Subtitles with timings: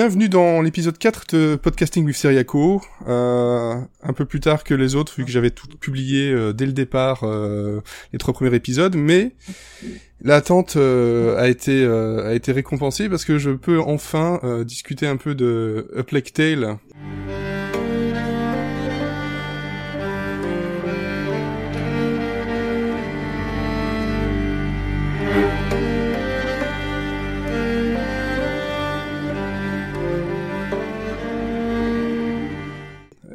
[0.00, 2.80] Bienvenue dans l'épisode 4 de Podcasting with Seriaco.
[3.06, 6.64] Euh, un peu plus tard que les autres, vu que j'avais tout publié euh, dès
[6.64, 9.32] le départ euh, les trois premiers épisodes, mais
[10.22, 11.84] l'attente a été
[12.48, 16.78] récompensée parce que je peux enfin discuter un peu de A Plague Tale.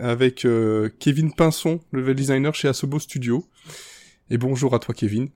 [0.09, 3.45] Avec euh, Kevin Pinson, level designer chez Asobo Studio.
[4.29, 5.29] Et bonjour à toi Kevin,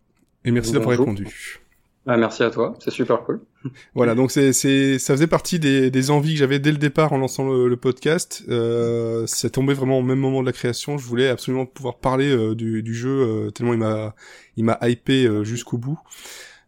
[0.46, 1.60] et merci d'avoir répondu.
[2.08, 3.42] Ah, merci à toi, c'est super cool.
[3.94, 7.14] Voilà, donc c'est c'est ça faisait partie des, des envies que j'avais dès le départ
[7.14, 8.44] en lançant le, podcast.
[8.50, 10.98] Euh, c'est tombé vraiment au même moment de la création.
[10.98, 14.16] Je voulais absolument pouvoir parler euh, du, du, jeu euh, tellement il m'a
[14.56, 16.00] il m'a hypé jusqu'au bout.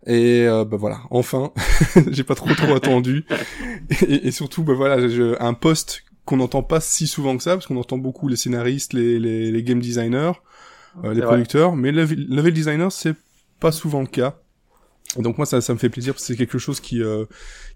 [0.06, 1.54] Et bah voilà, enfin,
[2.12, 3.26] j'ai pas trop trop attendu.
[4.08, 7.56] Et, et, surtout, bah voilà, je, un post qu'on n'entend pas si souvent que ça,
[7.56, 10.34] parce qu'on entend beaucoup les scénaristes, les, les, les game designers,
[11.04, 13.16] euh, les producteurs, mais le level designer, c'est
[13.60, 14.40] pas souvent le cas.
[15.18, 17.26] Et donc moi, ça, ça me fait plaisir, parce que c'est quelque chose qui, euh,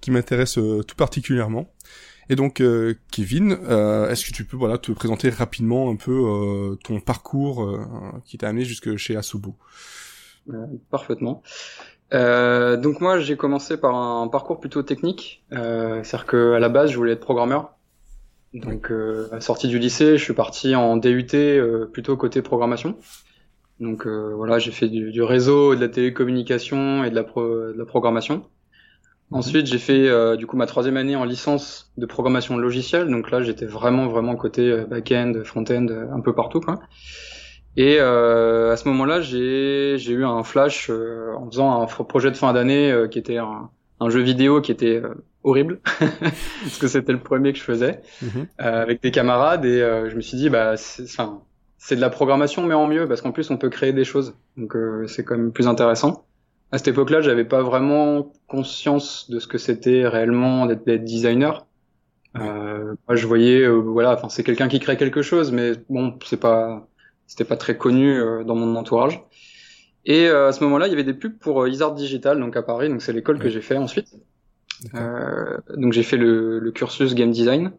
[0.01, 1.71] qui m'intéresse euh, tout particulièrement.
[2.29, 2.63] Et donc,
[3.11, 7.71] Kevin, est-ce que tu peux voilà te présenter rapidement un peu ton parcours
[8.25, 9.55] qui t'a amené jusque chez Asobo?
[10.89, 11.43] Parfaitement.
[12.13, 16.69] Euh, donc moi j'ai commencé par un parcours plutôt technique, euh, c'est-à-dire que à la
[16.69, 17.74] base je voulais être programmeur,
[18.55, 22.41] donc, euh, à la sortie du lycée, je suis parti en DUT euh, plutôt côté
[22.41, 22.95] programmation.
[23.81, 27.85] Donc euh, voilà, j'ai fait du, réseau, de la télécommunication et de la, de la
[27.85, 28.45] programmation.
[29.31, 29.37] Mhm.
[29.37, 33.09] Ensuite, j'ai fait euh, du coup ma troisième année en licence de programmation logicielle.
[33.09, 36.61] Donc là, j'étais vraiment vraiment côté back-end, front-end, un peu partout.
[36.61, 36.79] Quoi.
[37.75, 42.37] Et euh, à ce moment-là, j'ai j'ai eu un flash en faisant un projet de
[42.37, 43.69] fin d'année qui était un,
[43.99, 45.01] un, jeu vidéo qui était
[45.45, 48.47] horrible parce que c'était le premier que je faisais mhm.
[48.61, 51.05] euh, avec des camarades et euh, je me suis dit bah c'est
[51.77, 54.35] c'est de la programmation mais en mieux parce qu'en plus on peut créer des choses.
[54.57, 56.25] Donc euh, c'est quand même plus intéressant.
[56.71, 61.67] À cette époque-là j'avais pas vraiment conscience de ce que c'était réellement d'être designer.
[62.37, 66.39] Euh, moi je voyais voilà enfin c'est quelqu'un qui crée quelque chose mais bon c'est
[66.39, 66.87] pas
[67.27, 69.23] c'était pas très connu dans mon entourage.
[70.05, 72.89] Et à ce moment-là il y avait des pubs pour Isard Digital donc à Paris
[72.89, 74.15] donc c'est l'école que j'ai fait ensuite.
[74.15, 74.34] euh,
[75.77, 77.71] donc j'ai fait le, le, cursus game design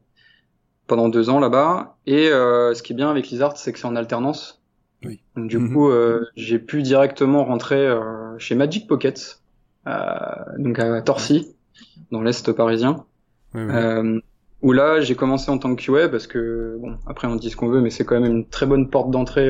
[0.87, 1.97] pendant deux ans là-bas.
[2.07, 4.63] Et euh, ce qui est bien avec Lizard, c'est que c'est en alternance.
[5.05, 5.21] Oui.
[5.37, 5.73] Donc, du mhm.
[5.73, 9.41] coup, euh, j'ai pu directement rentrer euh, chez Magic Pocket,
[9.87, 10.11] euh,
[10.59, 11.55] donc à Torcy,
[12.11, 13.05] dans l'est parisien.
[13.55, 14.21] Oui, oui.
[14.63, 17.57] où là, j'ai commencé en tant que QA parce que bon, après on dit ce
[17.57, 19.49] qu'on veut, mais c'est quand même une très bonne porte d'entrée.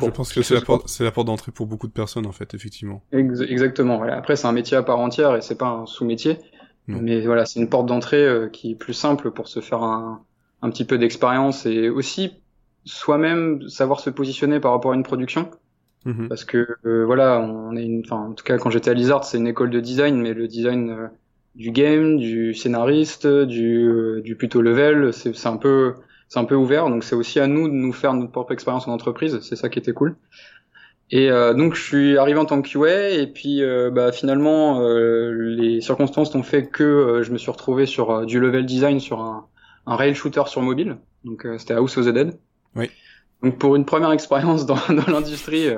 [0.00, 2.32] Je pense que c'est la, porte, c'est la porte d'entrée pour beaucoup de personnes en
[2.32, 3.02] fait, effectivement.
[3.12, 3.96] exactement.
[3.98, 4.16] Voilà.
[4.16, 6.38] Après, c'est un métier à part entière et c'est pas un sous-métier.
[6.98, 10.24] Mais voilà, c'est une porte d'entrée euh, qui est plus simple pour se faire un,
[10.62, 12.32] un petit peu d'expérience et aussi
[12.84, 15.50] soi-même savoir se positionner par rapport à une production.
[16.04, 16.28] Mhm.
[16.28, 19.24] Parce que euh, voilà, on est une, enfin en tout cas quand j'étais à Lizard,
[19.24, 21.06] c'est une école de design, mais le design euh,
[21.54, 25.94] du game, du scénariste, du, du plutôt level, c'est un peu
[26.30, 26.88] c'est un peu ouvert.
[26.88, 29.40] Donc c'est aussi à nous de nous faire notre propre expérience en entreprise.
[29.42, 30.16] C'est ça qui était cool.
[31.10, 34.80] Et euh, donc je suis arrivé en tant que QA et puis euh, bah, finalement
[34.80, 39.20] euh, les circonstances ont fait que je me suis retrouvé sur du level design sur
[39.20, 39.48] un,
[39.86, 40.98] un rail shooter sur mobile.
[41.24, 42.38] Donc c'était House of the Dead.
[42.76, 42.90] Oui.
[43.42, 45.70] Donc pour une première expérience dans, dans l'industrie,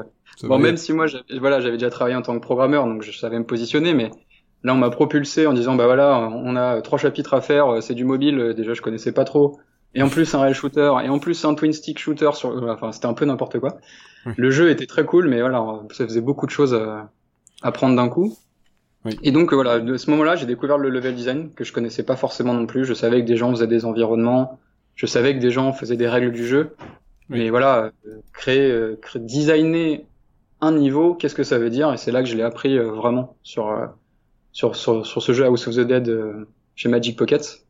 [0.42, 1.06] bon même si moi
[1.40, 4.10] voilà j'avais déjà travaillé en tant que programmeur donc je savais me positionner, mais
[4.64, 7.94] là on m'a propulsé en disant bah voilà on a trois chapitres à faire, c'est
[7.94, 8.52] du mobile.
[8.54, 9.58] Déjà je connaissais pas trop.
[9.94, 12.92] Et en plus un rail shooter et en plus un twin stick shooter sur enfin
[12.92, 13.78] c'était un peu n'importe quoi.
[14.36, 16.74] Le jeu était très cool, mais voilà, ça faisait beaucoup de choses
[17.62, 18.36] à, prendre d'un coup.
[19.22, 22.14] Et donc voilà, de ce moment-là, j'ai découvert le level design que je connaissais pas
[22.14, 22.84] forcément non plus.
[22.84, 24.60] Je savais que des gens faisaient des environnements,
[24.94, 26.76] je savais que des gens faisaient des règles du jeu,
[27.28, 30.06] mais voilà, euh, créer, euh, créer, designer
[30.60, 31.92] un niveau, qu'est-ce que ça veut dire?
[31.92, 33.76] Et c'est là que je l'ai appris euh, vraiment sur,
[34.52, 36.10] sur, sur sur ce jeu House of the Dead
[36.76, 37.61] chez Magic Pocket.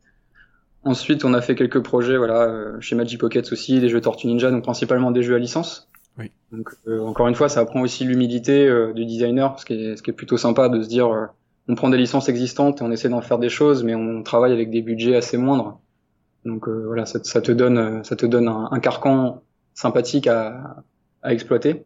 [0.85, 4.51] Ensuite, on a fait quelques projets, voilà, chez Magic Pocket aussi, des jeux Tortue Ninja,
[4.51, 5.89] donc principalement des jeux à licence.
[6.19, 6.31] Oui.
[6.51, 9.97] Donc euh, encore une fois, ça apprend aussi l'humilité euh, du designer, ce qui, est,
[9.97, 11.27] ce qui est plutôt sympa de se dire, euh,
[11.69, 14.53] on prend des licences existantes et on essaie d'en faire des choses, mais on travaille
[14.53, 15.81] avec des budgets assez moindres.
[16.45, 19.43] Donc voilà, ça, ça, te donne, ça te donne un, un carcan
[19.75, 20.83] sympathique à,
[21.23, 21.85] à exploiter.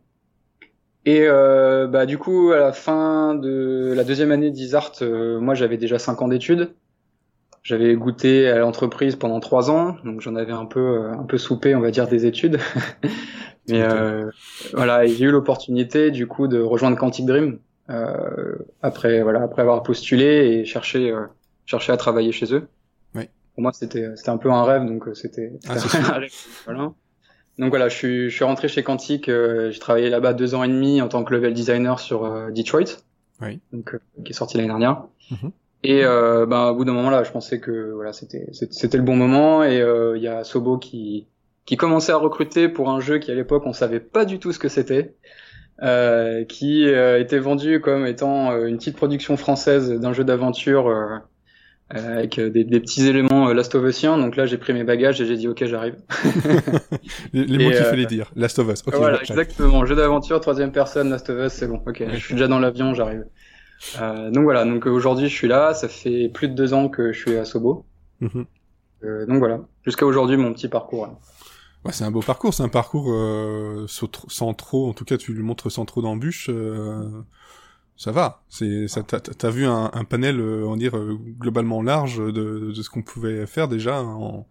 [1.04, 5.98] Et bah du coup, à la fin de la deuxième année d'Isart, moi j'avais déjà
[5.98, 6.70] cinq ans d'études.
[7.66, 11.74] J'avais goûté à l'entreprise pendant trois ans, donc j'en avais un peu un peu soupé,
[11.74, 12.60] on va dire, des études.
[13.68, 14.30] Mais euh,
[14.72, 17.58] voilà, j'ai eu l'opportunité du coup de rejoindre Quantic Dream
[17.90, 21.26] euh, après voilà après avoir postulé et cherché euh,
[21.64, 22.68] cherché à travailler chez eux.
[23.16, 23.24] Oui.
[23.54, 26.30] Pour moi, c'était c'était un peu un rêve, donc c'était Ah, c'était un rêve.
[26.66, 26.92] Voilà.
[27.58, 30.62] Donc voilà, je suis, je suis rentré chez Quantic, euh, j'ai travaillé là-bas deux ans
[30.62, 33.00] et demi en tant que level designer sur euh, Detroit,
[33.40, 33.58] Oui.
[33.72, 35.02] donc euh, qui est sorti l'année dernière.
[35.32, 35.50] Mhm.
[35.82, 39.04] Et euh, ben, au bout d'un moment là, je pensais que voilà, c'était c'était le
[39.04, 39.62] bon moment.
[39.64, 41.28] Et euh, il y a Sobo qui
[41.64, 44.52] qui commençait à recruter pour un jeu qui à l'époque on savait pas du tout
[44.52, 45.16] ce que c'était,
[45.82, 50.88] euh, qui euh, était vendu comme étant euh, une petite production française d'un jeu d'aventure.
[50.88, 51.18] euh,
[51.94, 54.72] euh, avec euh, des, des petits éléments euh, Last of Usien, donc là j'ai pris
[54.72, 55.94] mes bagages et j'ai dit ok j'arrive.
[57.32, 58.32] Les, les mots qu'il euh, fallait dire.
[58.34, 58.82] Last of Us.
[58.86, 59.84] Ok, voilà, exactement.
[59.86, 61.80] Jeu d'aventure, troisième personne, Last of Us, c'est bon.
[61.86, 63.24] Ok, je suis déjà dans l'avion, j'arrive.
[64.00, 65.74] Euh, donc voilà, donc aujourd'hui je suis là.
[65.74, 67.84] Ça fait plus de deux ans que je suis à Sobo.
[68.20, 68.46] Mhm.
[69.04, 71.06] Euh, donc voilà, jusqu'à aujourd'hui mon petit parcours.
[71.06, 71.18] là.
[71.84, 75.04] Ouais, c'est un beau parcours, c'est un parcours euh, sans, tr- sans trop, en tout
[75.04, 77.08] cas tu le montres sans trop d'embûches, euh,
[77.96, 78.42] ça va.
[78.48, 82.18] C'est, ça, t'as, t'as vu un, un panel, euh, on va dire euh, globalement large
[82.18, 84.48] de, de ce qu'on pouvait faire déjà en,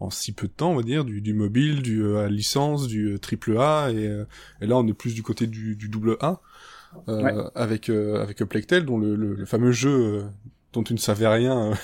[0.00, 2.86] en si peu de temps, on va dire, du, du mobile, du euh, à licence,
[2.86, 4.24] du euh, triple A, et, euh,
[4.62, 6.40] et là on est plus du côté du, du double A,
[7.08, 7.34] euh, Ouais.
[7.54, 10.22] avec euh, avec Plectel, dont le, le, le fameux jeu euh,
[10.72, 11.72] dont tu ne savais rien.
[11.72, 11.74] euh,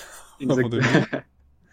[0.68, 0.80] de.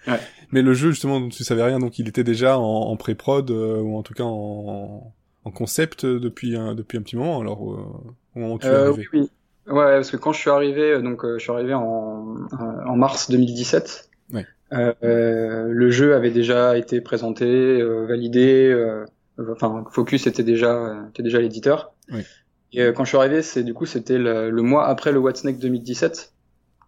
[0.08, 0.20] Ouais.
[0.52, 3.52] Mais le jeu justement dont tu savais rien, donc il était déjà en, en pré-prod
[3.52, 5.14] ou en tout cas en,
[5.46, 7.40] en concept depuis un, depuis un petit moment.
[7.40, 9.08] Alors au moment où tu es arrivé.
[9.14, 9.30] oui, oui.
[9.68, 14.10] Ouais, parce que quand je suis arrivé, donc je suis arrivé en, en mars 2017.
[14.34, 14.48] Ouais.
[14.74, 18.72] Euh, le jeu avait déjà été présenté, euh, validé.
[18.72, 19.06] euh,
[19.52, 21.94] enfin, Focus était déjà était déjà l'éditeur.
[22.12, 22.24] Oui.
[22.74, 25.20] Et euh, quand je suis arrivé, c'est du coup c'était le, le mois après le
[25.20, 26.34] Whatsnake 2017.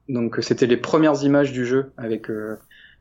[0.09, 2.57] Donc euh, c'était les premières images du jeu avec euh,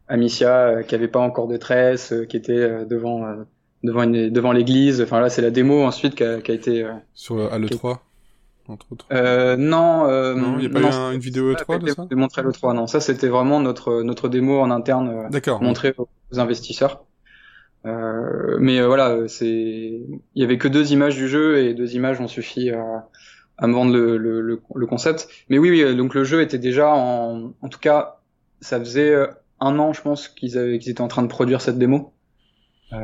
[0.09, 3.45] Amicia euh, qui avait pas encore de tresse, euh, qui était euh, devant euh,
[3.83, 5.01] devant une, devant l'église.
[5.03, 7.59] Enfin là c'est la démo ensuite qui a, qui a été euh, Sur le, à
[7.59, 8.03] l'E3,
[8.69, 9.07] entre autres.
[9.13, 11.79] euh, non, euh, non, il n'y a pas eu un- une vidéo ça E3 a
[11.79, 12.07] de ça?
[12.13, 12.87] montré le 3, non.
[12.87, 15.63] Ça, c'était vraiment notre, notre démo en interne, D'accord.
[15.63, 16.09] montrée aux
[16.39, 17.05] investisseurs.
[17.85, 21.95] Euh, mais euh, voilà, c'est, il y avait que deux images du jeu et deux
[21.95, 23.09] images ont suffi à,
[23.59, 25.29] à me vendre le, le, le, le concept.
[25.49, 28.21] Mais oui, oui, euh, donc le jeu était déjà en, en tout cas,
[28.61, 29.27] ça faisait euh,
[29.61, 32.13] un an, je pense, qu'ils avaient, qu'ils étaient en train de produire cette démo.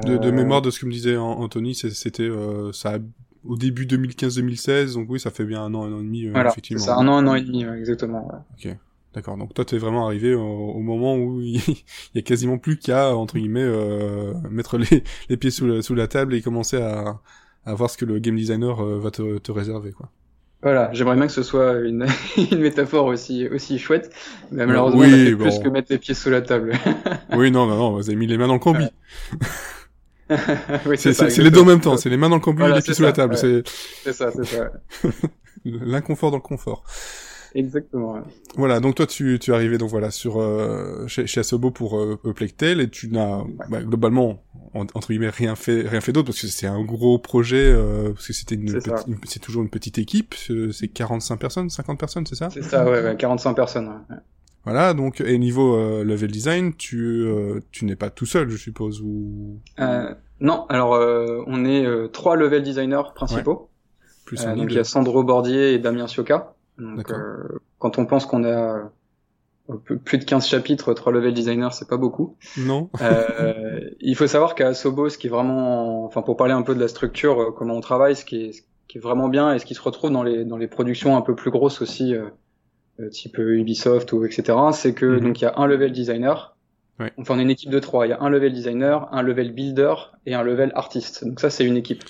[0.05, 2.99] De, de mémoire de ce que me disait An- Anthony, c'était euh, ça a-
[3.45, 6.51] au début 2015-2016, donc oui, ça fait bien un an, un an et demi, Voilà,
[6.51, 6.85] c'est effectivement.
[6.85, 8.27] ça, un an, un an et demi, exactement.
[8.63, 8.77] ouais.
[9.19, 9.37] D'accord.
[9.37, 11.61] Donc toi, t'es vraiment arrivé au, au moment où il
[12.15, 15.97] y a quasiment plus qu'à entre guillemets euh, mettre les, les pieds sous la, sous
[15.97, 17.19] la table et commencer à,
[17.67, 20.09] à voir ce que le game designer euh, va te, te réserver, quoi.
[20.63, 22.07] Voilà, j'aimerais bien que ce soit une,
[22.53, 24.13] une métaphore aussi, aussi chouette,
[24.53, 25.45] mais malheureusement, oui, on a fait bon.
[25.45, 26.73] plus que mettre les pieds sous la table.
[27.37, 28.85] oui, non, non, non, vous avez mis les mains dans le combi.
[30.31, 31.97] oui, c'est ça, c'est- c'est les deux en même temps.
[31.97, 33.35] C'est les mains dans le combi Voilà, et les pieds sous la table.
[33.35, 33.63] ouais.
[34.05, 34.71] C'est ça, c'est ça.
[35.65, 36.85] l'inconfort dans le confort.
[37.55, 38.15] Exactement.
[38.15, 38.21] ouais.
[38.57, 41.99] Voilà, donc toi tu, tu es arrivé donc voilà sur euh, chez, chez Asobo pour
[41.99, 44.43] euh, Plectel et tu n'as bah, globalement
[44.75, 48.13] en- entre guillemets rien fait rien fait d'autre parce que c'est un gros projet euh,
[48.13, 48.81] parce que c'était une,
[49.25, 52.51] C'est toujours une petite équipe, c'est c'est 45 personnes, 50 personnes, c'est ça?
[52.51, 53.89] C'est ça, ouais, ouais, 45 personnes.
[53.89, 54.17] ouais.
[54.65, 58.57] Voilà, donc et niveau euh, level design, tu euh, tu n'es pas tout seul, je
[58.59, 59.59] suppose ou?
[59.81, 63.71] Euh, non, alors euh, on est euh, trois level designers principaux.
[64.27, 66.55] plus Euh, donc il y a Sandro Bordier et Damien Sioka.
[66.79, 68.91] Donc euh, quand on pense qu'on a
[69.71, 72.37] euh, plus de 15 chapitres, trois level designers, c'est pas beaucoup.
[72.57, 76.63] Non Euh, il faut savoir qu'à Sobo, ce qui est vraiment, enfin pour parler un
[76.63, 79.29] peu de la structure, euh, comment on travaille, ce qui est, ce qui est vraiment
[79.29, 81.83] bien et ce qui se retrouve dans les dans les productions un peu plus grosses
[81.83, 82.31] aussi, euh,
[83.11, 84.57] type Ubisoft ou etc.
[84.73, 85.21] C'est que Mhm.
[85.21, 86.57] donc il y a un level designer.
[86.99, 87.13] Ouais.
[87.19, 88.07] Enfin on est une équipe de trois.
[88.07, 89.95] Il y a un level designer, un level builder
[90.27, 91.25] et un level artiste.
[91.25, 92.03] Donc ça c'est une équipe.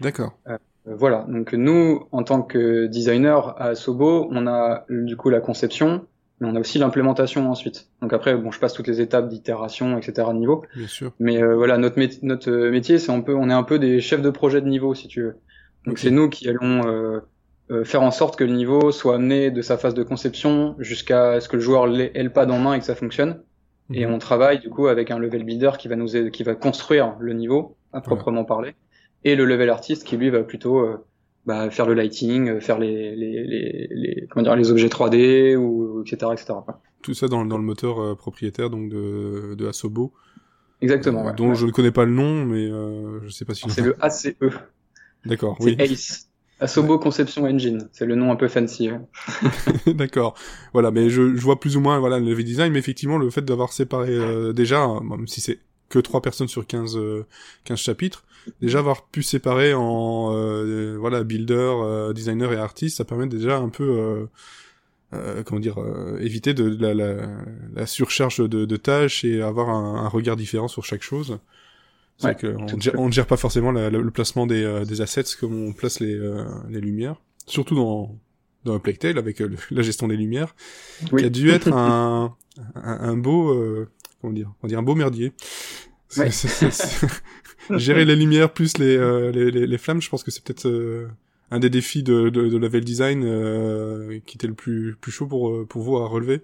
[0.00, 0.32] D'accord.
[0.48, 1.26] Euh, voilà.
[1.28, 6.06] Donc nous, en tant que designer à Sobo, on a du coup la conception,
[6.40, 7.88] mais on a aussi l'implémentation ensuite.
[8.02, 10.28] Donc après, bon, je passe toutes les étapes d'itération, etc.
[10.32, 10.64] de niveau.
[10.76, 11.12] Bien sûr.
[11.18, 13.78] Mais euh, voilà, notre, mét- notre euh, métier, c'est un peu, on est un peu
[13.78, 15.36] des chefs de projet de niveau, si tu veux.
[15.86, 17.20] Donc c'est nous qui allons euh,
[17.70, 21.40] euh, faire en sorte que le niveau soit amené de sa phase de conception jusqu'à
[21.40, 23.42] ce que le joueur l'ait ait le pad en main et que ça fonctionne.
[23.92, 24.14] Et Mhm.
[24.14, 27.32] on travaille du coup avec un level builder qui va nous qui va construire le
[27.34, 28.74] niveau à proprement parler,
[29.24, 30.96] et le level artiste qui lui va plutôt euh,
[31.46, 35.56] bah, faire le lighting, euh, faire les les, les, les comment dire les objets 3D
[35.56, 36.54] ou etc etc.
[37.02, 40.12] Tout ça dans, dans le moteur euh, propriétaire donc de de Asobo,
[40.80, 41.22] Exactement.
[41.22, 41.34] euh, ouais.
[41.36, 41.54] dont Ouais.
[41.54, 43.68] je ne connais pas le nom, mais euh, je sais pas si.
[43.70, 44.28] C'est le ACE.
[45.24, 45.56] D'accord.
[45.60, 45.76] C'est Oui.
[45.78, 46.28] ACE.
[46.58, 47.88] Asobo Conception Engine.
[47.92, 48.90] C'est le nom un peu fancy.
[48.90, 49.00] ouais.
[49.94, 50.34] D'accord.
[50.72, 53.28] Voilà, mais je, je vois plus ou moins voilà le level design, mais effectivement le
[53.30, 55.58] fait d'avoir séparé euh, déjà, hein, même si c'est
[55.90, 57.26] que trois personnes sur 15, euh,
[57.64, 58.24] 15 chapitres,
[58.60, 63.58] déjà avoir pu séparer en euh, voilà builder, euh, designer et artiste, ça permet déjà
[63.58, 64.26] un peu euh,
[65.14, 67.14] euh, comment dire, euh, éviter de, la, la,
[67.74, 71.38] la, surcharge de, de, tâches et avoir un, un, regard différent sur chaque chose.
[72.18, 72.66] C'est ouais, qu'on
[72.98, 76.00] on ne gère pas forcément la, le placement des, euh, des assets comme on place
[76.00, 76.18] les,
[76.68, 78.18] les lumières, surtout dans
[78.64, 80.56] dans un Plectail avec la gestion des lumières,
[81.12, 81.20] oui.
[81.20, 82.34] qui a dû être un,
[82.74, 83.86] un, un beau,
[84.20, 85.34] comment dire, on dit un beau merdier.
[86.16, 86.30] Ouais.
[87.70, 88.96] Gérer les lumières plus les,
[89.32, 90.66] les, les, les, flammes, je pense que c'est peut-être
[91.50, 95.26] un des défis de, de, de level design euh, qui était le plus, plus chaud
[95.26, 96.42] pour, pour vous à relever.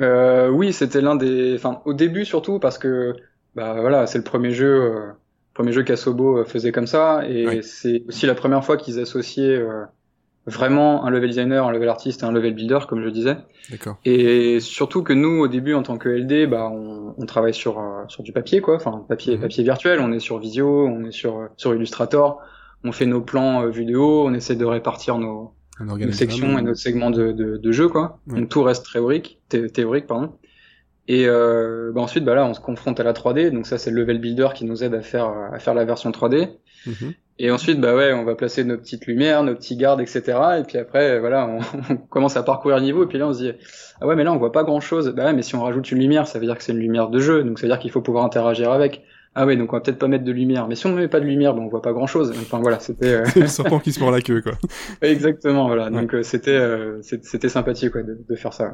[0.00, 1.54] Euh, Oui, c'était l'un des...
[1.54, 3.14] Enfin, au début surtout, parce que
[3.54, 5.12] bah, voilà, c'est le premier jeu, euh,
[5.54, 9.84] premier jeu qu'Asobo faisait comme ça, et c'est aussi la première fois qu'ils associaient euh,
[10.46, 13.36] vraiment un level designer, un level artiste et un level builder, comme je disais.
[13.70, 13.96] D'accord.
[14.04, 17.78] Et surtout que nous, au début, en tant que LD, bah, on, on travaille sur,
[17.80, 19.40] euh, sur du papier, quoi, enfin, papier, mmh.
[19.40, 22.40] papier virtuel, on est sur Visio, on est sur, sur Illustrator,
[22.84, 26.74] on fait nos plans euh, vidéo, on essaie de répartir nos, nos sections et nos
[26.74, 28.20] segments de, de, de jeu, quoi.
[28.28, 28.40] Ouais.
[28.40, 30.32] Donc tout reste théorique, thé théorique, pardon.
[31.08, 33.50] Et euh, bah ensuite, bah là, on se confronte à la 3D.
[33.50, 36.10] Donc ça, c'est le level builder qui nous aide à faire à faire la version
[36.10, 36.48] 3D.
[36.84, 37.14] Mm -hmm.
[37.38, 40.22] Et ensuite, bah ouais, on va placer nos petites lumières, nos petits gardes, etc.
[40.58, 41.58] Et puis après, voilà, on,
[41.90, 43.04] on, commence à parcourir le niveau.
[43.04, 43.52] Et puis là, on se dit,
[44.00, 45.12] ah ouais, mais là, on voit pas grand chose.
[45.14, 47.08] Bah ouais, mais si on rajoute une lumière, ça veut dire que c'est une lumière
[47.08, 47.44] de jeu.
[47.44, 49.02] Donc ça veut dire qu'il faut pouvoir interagir avec.
[49.38, 50.66] Ah oui, donc on va peut-être pas mettre de lumière.
[50.66, 52.32] Mais si on ne met pas de lumière, bon, on voit pas grand-chose.
[52.40, 53.12] Enfin voilà, c'était.
[53.12, 53.24] Euh...
[53.36, 54.52] le serpent qui se mord la queue, quoi.
[55.02, 55.84] Exactement, voilà.
[55.84, 55.90] Ouais.
[55.90, 58.72] Donc euh, c'était euh, c'était sympathique, quoi, de, de, faire ça.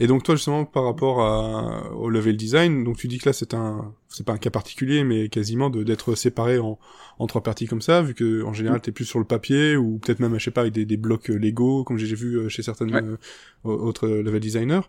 [0.00, 3.32] Et donc toi justement par rapport à, au level design, donc tu dis que là
[3.32, 6.78] c'est un c'est pas un cas particulier, mais quasiment d'être séparé en,
[7.18, 9.98] en trois parties comme ça, vu que en général t'es plus sur le papier ou
[9.98, 12.94] peut-être même je sais pas avec des, des blocs Lego comme j'ai vu chez certaines
[12.94, 13.02] ouais.
[13.02, 13.16] euh,
[13.64, 14.80] autres level designers.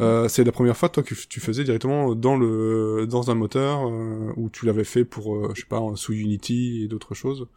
[0.00, 3.86] Euh, c'est la première fois toi que tu faisais directement dans le dans un moteur
[3.86, 7.48] euh, ou tu l'avais fait pour euh, je sais pas sous Unity et d'autres choses?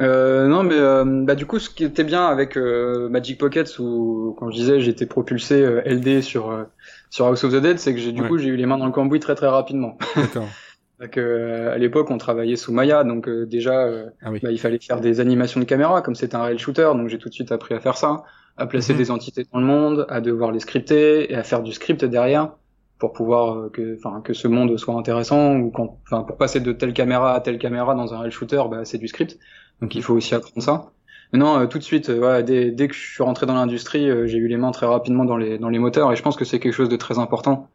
[0.00, 3.78] Euh, non, mais euh, bah, du coup, ce qui était bien avec euh, Magic Pockets,
[3.78, 6.64] où, quand je disais, j'étais propulsé euh, LD sur euh,
[7.10, 8.28] sur House of the Dead, c'est que j'ai du ouais.
[8.28, 9.96] coup, j'ai eu les mains dans le cambouis très très rapidement.
[10.16, 10.48] D'accord.
[11.00, 13.86] à l'époque, on travaillait sous Maya, donc déjà,
[14.22, 14.40] ah oui.
[14.42, 17.18] bah, il fallait faire des animations de caméra, comme c'était un rail shooter, donc j'ai
[17.18, 18.24] tout de suite appris à faire ça,
[18.56, 18.98] à placer -hmm.
[18.98, 22.52] des entités dans le monde, à devoir les scripter et à faire du script derrière
[22.98, 26.72] pour pouvoir que, enfin, que ce monde soit intéressant ou quand, enfin, pour passer de
[26.72, 29.38] telle caméra à telle caméra dans un rail shooter, bah, c'est du script.
[29.80, 30.92] Donc il faut aussi apprendre ça.
[31.32, 34.08] Mais non, euh, tout de suite, euh, dès, dès, que je suis rentré dans l'industrie,
[34.08, 36.36] euh, j'ai eu les mains très rapidement dans les dans les moteurs et je pense
[36.36, 37.70] que c'est quelque chose de très important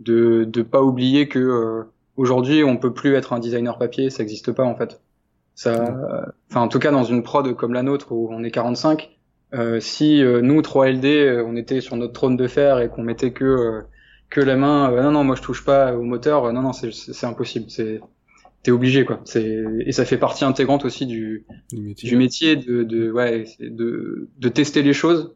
[0.00, 1.82] de de pas oublier que euh,
[2.16, 5.00] aujourd'hui on peut plus être un designer papier, ça n'existe pas en fait.
[5.54, 5.94] Ça,
[6.50, 9.10] enfin en tout cas dans une prod comme la nôtre où on est 45,
[9.80, 13.82] si nous 3 LD on était sur notre trône de fer et qu'on mettait que
[14.30, 17.66] que la main, non non moi je touche pas au moteur, non non c'est impossible,
[17.68, 18.00] c'est
[18.62, 19.20] t'es obligé quoi.
[19.24, 23.44] C'est et ça fait partie intégrante aussi du du métier, du métier de, de ouais
[23.60, 25.34] de de tester les choses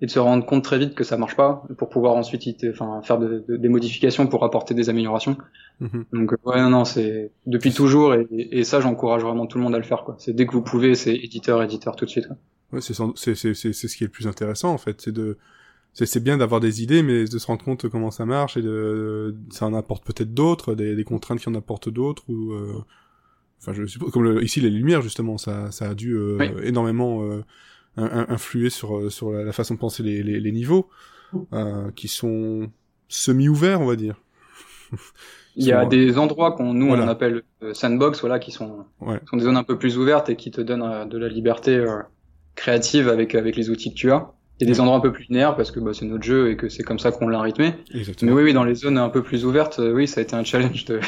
[0.00, 3.00] et de se rendre compte très vite que ça marche pas pour pouvoir ensuite enfin
[3.02, 5.36] faire de, de, des modifications pour apporter des améliorations.
[5.80, 6.04] -hmm.
[6.12, 8.26] Donc ouais non non c'est depuis toujours et,
[8.58, 10.14] et ça j'encourage vraiment tout le monde à le faire quoi.
[10.18, 12.26] C'est dès que vous pouvez c'est éditeur éditeur tout de suite.
[12.28, 12.36] Quoi.
[12.72, 15.26] Ouais c'est c'est c'est c'est ce qui est le plus intéressant en fait c'est de
[15.92, 19.36] c'est bien d'avoir des idées, mais de se rendre compte comment ça marche et de,
[19.50, 22.82] ça en apporte peut-être d'autres, des, des, contraintes qui en apportent d'autres ou, euh,
[23.60, 26.46] enfin, je suppose comme le, ici les lumières justement, ça, ça a dû euh, oui.
[26.64, 27.44] énormément euh,
[27.96, 30.88] influer sur sur la, façon de penser les, les, les niveaux,
[31.52, 32.70] euh, qui sont
[33.08, 34.20] semi ouverts, on va dire.
[35.56, 37.04] Il y a des endroits qu'on nous voilà.
[37.04, 39.20] on appelle euh, sandbox, voilà, qui sont, ouais.
[39.28, 41.84] sont des zones un peu plus ouvertes et qui te donnent euh, de la liberté
[42.54, 44.32] créative avec avec les outils que tu as.
[44.62, 46.52] Il y a des endroits un peu plus linéaires parce que bah, c'est notre jeu
[46.52, 47.74] et que c'est comme ça qu'on l'a rythmé.
[47.92, 48.30] Exactement.
[48.30, 50.36] Mais oui, oui, dans les zones un peu plus ouvertes, euh, oui, ça a été
[50.36, 51.00] un challenge de,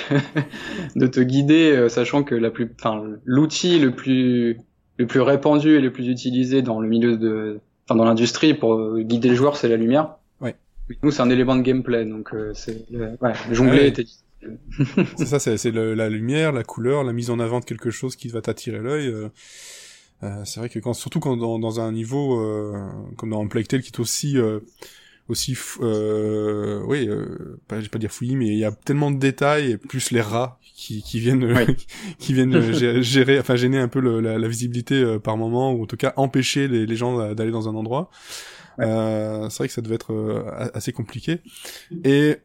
[0.96, 4.58] de te guider, euh, sachant que la plus, enfin, l'outil le plus,
[4.96, 8.74] le plus répandu et le plus utilisé dans le milieu de, enfin, dans l'industrie pour
[8.74, 10.16] euh, guider le joueur, c'est la lumière.
[10.40, 10.56] Ouais.
[11.04, 13.88] Nous, c'est un élément de gameplay, donc c'est, ouais, jongler ouais.
[13.88, 14.06] était.
[15.16, 18.26] c'est ça, c'est la lumière, la couleur, la mise en avant de quelque chose qui
[18.26, 19.06] va t'attirer l'œil.
[19.06, 19.28] Euh euh,
[20.44, 23.66] c'est vrai que quand, surtout quand dans, dans un niveau euh, comme dans un Plague
[23.66, 24.60] Tale qui est aussi euh,
[25.28, 29.10] aussi euh, oui euh, pas, je vais pas dire fouillis mais il y a tellement
[29.10, 31.54] de détails plus les rats qui, qui viennent
[32.18, 32.60] qui viennent
[33.02, 35.96] gérer enfin gêner un peu le, la, la, visibilité euh, par moment ou en tout
[35.96, 38.10] cas empêcher les, les gens d'aller dans un endroit.
[38.78, 38.86] Ouais.
[38.86, 41.40] euh, c'est vrai que ça devait être assez compliqué.
[42.02, 42.38] Et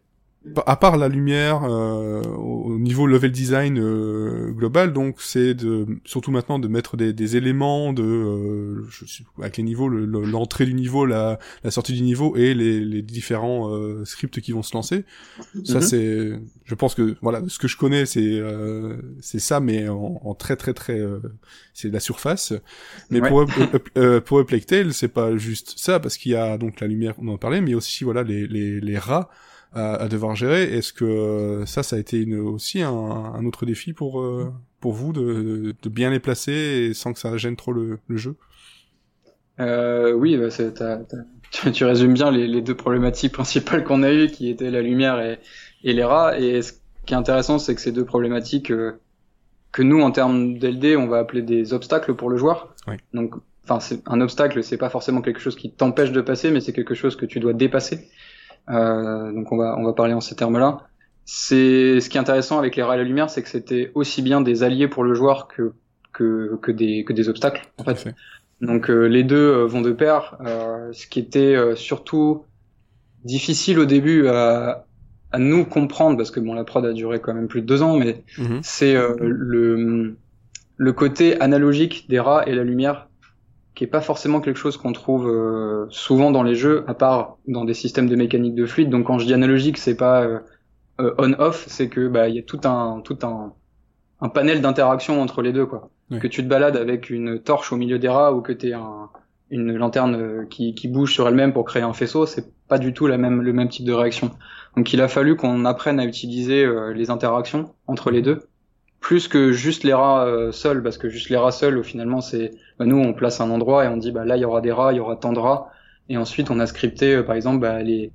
[0.66, 6.32] à part la lumière euh, au niveau level design euh, global donc c'est de surtout
[6.32, 10.74] maintenant de mettre des, des éléments de euh, je sais, avec les niveaux l'entrée du
[10.74, 14.74] niveau la, la sortie du niveau et les, les différents euh, scripts qui vont se
[14.74, 15.04] lancer.
[15.66, 15.82] Ça mhm.
[15.82, 16.32] c'est
[16.64, 20.36] je pense que voilà ce que je connais c'est euh, c'est ça mais en, en,
[20.36, 21.02] très très très
[21.74, 22.54] c'est la surface.
[23.10, 23.46] Mais pour
[24.26, 27.16] pour A Plague Tale c'est pas juste ça parce qu'il y a donc la lumière
[27.18, 29.30] on en parlait mais aussi voilà les les, les rats
[29.74, 30.64] à, devoir gérer.
[30.64, 34.52] Est-ce que euh, ça, ça a été une, aussi un, un, autre défi pour euh,
[34.80, 38.18] pour vous de, de, bien les placer et sans que ça gêne trop le, le
[38.18, 38.36] jeu?
[39.60, 40.48] Euh, Oui, bah
[41.52, 44.82] tu, tu, résumes bien les, les deux problématiques principales qu'on a eues, qui étaient la
[44.82, 45.40] lumière et,
[45.84, 46.40] et les rats.
[46.40, 46.74] Et ce
[47.06, 49.00] qui est intéressant, c'est que ces deux problématiques euh,
[49.72, 52.74] que nous, en termes d'LD, on va appeler des obstacles pour le joueur.
[52.88, 52.96] Oui.
[53.14, 53.36] Donc,
[53.66, 56.74] enfin, c'est un obstacle, c'est pas forcément quelque chose qui t'empêche de passer, mais c'est
[56.74, 58.08] quelque chose que tu dois dépasser.
[58.70, 60.80] Euh, donc on va on va parler en ces termes-là.
[61.26, 64.22] C'est ce qui est intéressant avec les rats et la lumière, c'est que c'était aussi
[64.22, 65.74] bien des alliés pour le joueur que
[66.12, 68.14] que, que des que des obstacles en fait.
[68.62, 70.38] Donc euh, les deux euh, vont de pair.
[70.46, 72.44] Euh, ce qui était surtout
[73.24, 74.86] difficile au début à,
[75.32, 77.82] à nous comprendre, parce que bon la prod a duré quand même plus de deux
[77.82, 78.60] ans, mais mhm.
[78.64, 80.16] c'est le
[80.78, 83.09] le côté analogique des rats et la lumière
[83.80, 87.38] qui est pas forcément quelque chose qu'on trouve euh, souvent dans les jeux, à part
[87.48, 88.90] dans des systèmes de mécanique de fluide.
[88.90, 90.40] Donc quand je dis analogique, c'est pas euh,
[91.00, 93.54] euh, on-off, c'est que bah il y a tout un tout un,
[94.20, 95.92] un panel d'interactions entre les deux quoi.
[96.20, 99.12] Que tu te balades avec une torche au milieu des rats ou que tu un
[99.50, 103.08] une lanterne qui, qui bouge sur elle-même pour créer un faisceau, c'est pas du tout
[103.08, 104.32] la même le même type de réaction.
[104.76, 108.42] Donc il a fallu qu'on apprenne à utiliser les interactions entre les deux
[109.00, 112.52] plus que juste les rats euh, seuls, parce que juste les rats seuls, finalement, c'est
[112.78, 114.72] bah, nous on place un endroit et on dit bah là il y aura des
[114.72, 115.70] rats, il y aura tant de rats,
[116.10, 118.12] et ensuite on a scripté euh, par exemple bah, les,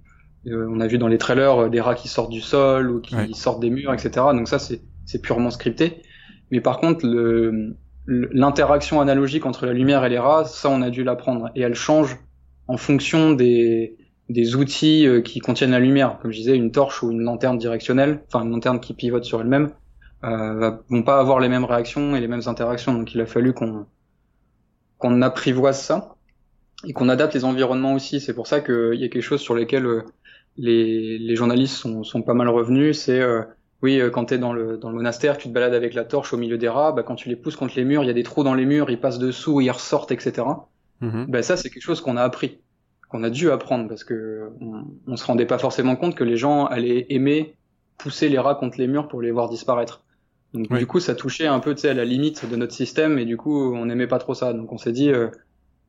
[0.46, 3.34] euh, on a vu dans les trailers des rats qui sortent du sol ou qui
[3.34, 4.26] sortent des murs, etc.
[4.34, 6.02] Donc ça c'est c'est purement scripté.
[6.50, 7.76] Mais par contre le
[8.06, 11.74] l'interaction analogique entre la lumière et les rats, ça on a dû l'apprendre et elle
[11.74, 12.18] change
[12.68, 13.96] en fonction des
[14.28, 18.20] des outils qui contiennent la lumière, comme je disais, une torche ou une lanterne directionnelle,
[18.26, 19.70] enfin une lanterne qui pivote sur elle-même euh,
[20.88, 22.94] vont pas avoir les mêmes réactions et les mêmes interactions.
[22.94, 23.86] Donc il a fallu qu'on
[24.98, 26.14] qu'on apprivoise ça
[26.86, 28.20] et qu'on adapte les environnements aussi.
[28.20, 30.02] C'est pour ça qu'il y a quelque chose sur lesquels euh,
[30.56, 32.98] les, les journalistes sont, sont pas mal revenus.
[32.98, 33.42] C'est euh,
[33.82, 36.04] oui, euh, quand tu es dans le, dans le monastère, tu te balades avec la
[36.04, 38.10] torche au milieu des rats, bah, quand tu les pousses contre les murs, il y
[38.10, 40.46] a des trous dans les murs, ils passent dessous, ils ressortent, etc.
[41.02, 41.26] Mm-hmm.
[41.26, 42.60] Bah, ça, c'est quelque chose qu'on a appris,
[43.10, 46.36] qu'on a dû apprendre, parce que on, on se rendait pas forcément compte que les
[46.36, 47.56] gens allaient aimer
[47.98, 50.03] pousser les rats contre les murs pour les voir disparaître.
[50.54, 53.36] Donc du coup, ça touchait un peu, à la limite de notre système, et du
[53.36, 54.52] coup, on n'aimait pas trop ça.
[54.52, 55.28] Donc on s'est dit, euh,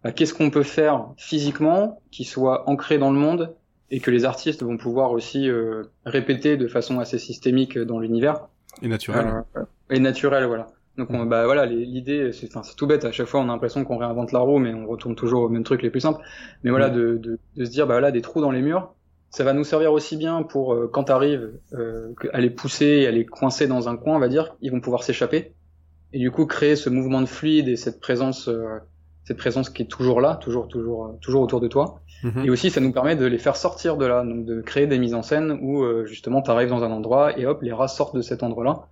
[0.03, 3.55] bah, qu'est-ce qu'on peut faire physiquement qui soit ancré dans le monde
[3.91, 8.47] et que les artistes vont pouvoir aussi euh, répéter de façon assez systémique dans l'univers.
[8.81, 9.43] Et naturel.
[9.55, 10.67] Euh, et naturel, voilà.
[10.97, 13.05] Donc on, bah voilà, l'idée, c'est, c'est tout bête.
[13.05, 15.49] À chaque fois, on a l'impression qu'on réinvente la roue, mais on retourne toujours au
[15.49, 16.21] même truc les plus simples.
[16.63, 18.94] Mais voilà, de, de, de se dire, bah voilà, des trous dans les murs
[19.35, 23.07] ça va nous servir aussi bien pour euh, quand t'arrives euh, à les pousser et
[23.07, 25.51] à les coincer dans un coin, on va dire, ils vont pouvoir s'échapper
[26.13, 28.63] et du coup créer ce mouvement de fluide et cette présence, euh,
[29.25, 31.99] cette présence qui est toujours là, toujours, toujours, euh, toujours autour de toi.
[32.23, 32.45] Mhm.
[32.45, 34.97] Et aussi, ça nous permet de les faire sortir de là, donc de créer des
[34.97, 38.21] mises en scène où justement t'arrives dans un endroit et hop, les rats sortent de
[38.21, 38.87] cet endroit-là.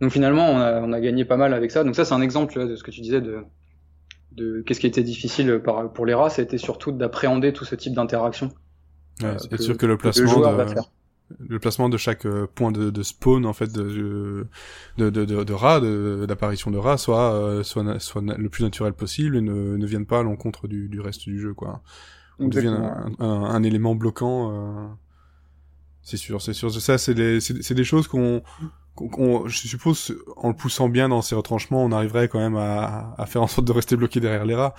[0.00, 1.84] Donc finalement, on a, on a gagné pas mal avec ça.
[1.84, 3.44] Donc ça, c'est un exemple de ce que tu disais de,
[4.32, 7.94] de qu'est-ce qui était difficile par, pour les rats, c'était surtout d'appréhender tout ce type
[7.94, 8.50] d'interaction.
[9.22, 10.74] Ouais, c'est sûr que le placement de,
[11.38, 14.46] le placement de chaque euh, point de, de spawn en fait de
[14.98, 15.80] de de, de, de rats,
[16.26, 20.06] d'apparition de, rats, soit euh, soit soit le plus naturel possible et ne, ne vienne
[20.06, 21.82] pas à l'encontre du, du reste du jeu quoi.
[22.40, 24.50] On devient un, un, un, élément bloquant.
[24.52, 24.86] Euh...
[26.02, 26.70] C'est sûr, c'est sûr.
[26.72, 28.42] Ça, c'est des, c'est des choses qu'on
[29.46, 33.26] je suppose, en le poussant bien dans ses retranchements, on arriverait quand même à, à
[33.26, 34.74] faire en sorte de rester bloqué derrière les rats.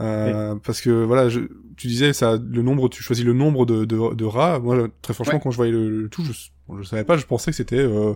[0.00, 1.40] Euh, Parce que voilà, je,
[1.80, 4.58] tu disais ça, le nombre, tu choisis le nombre de, de, de rats.
[4.58, 6.32] Moi, très franchement, quand je voyais le, tout, je,
[6.78, 7.16] je savais pas.
[7.16, 8.12] Je pensais que c'était euh,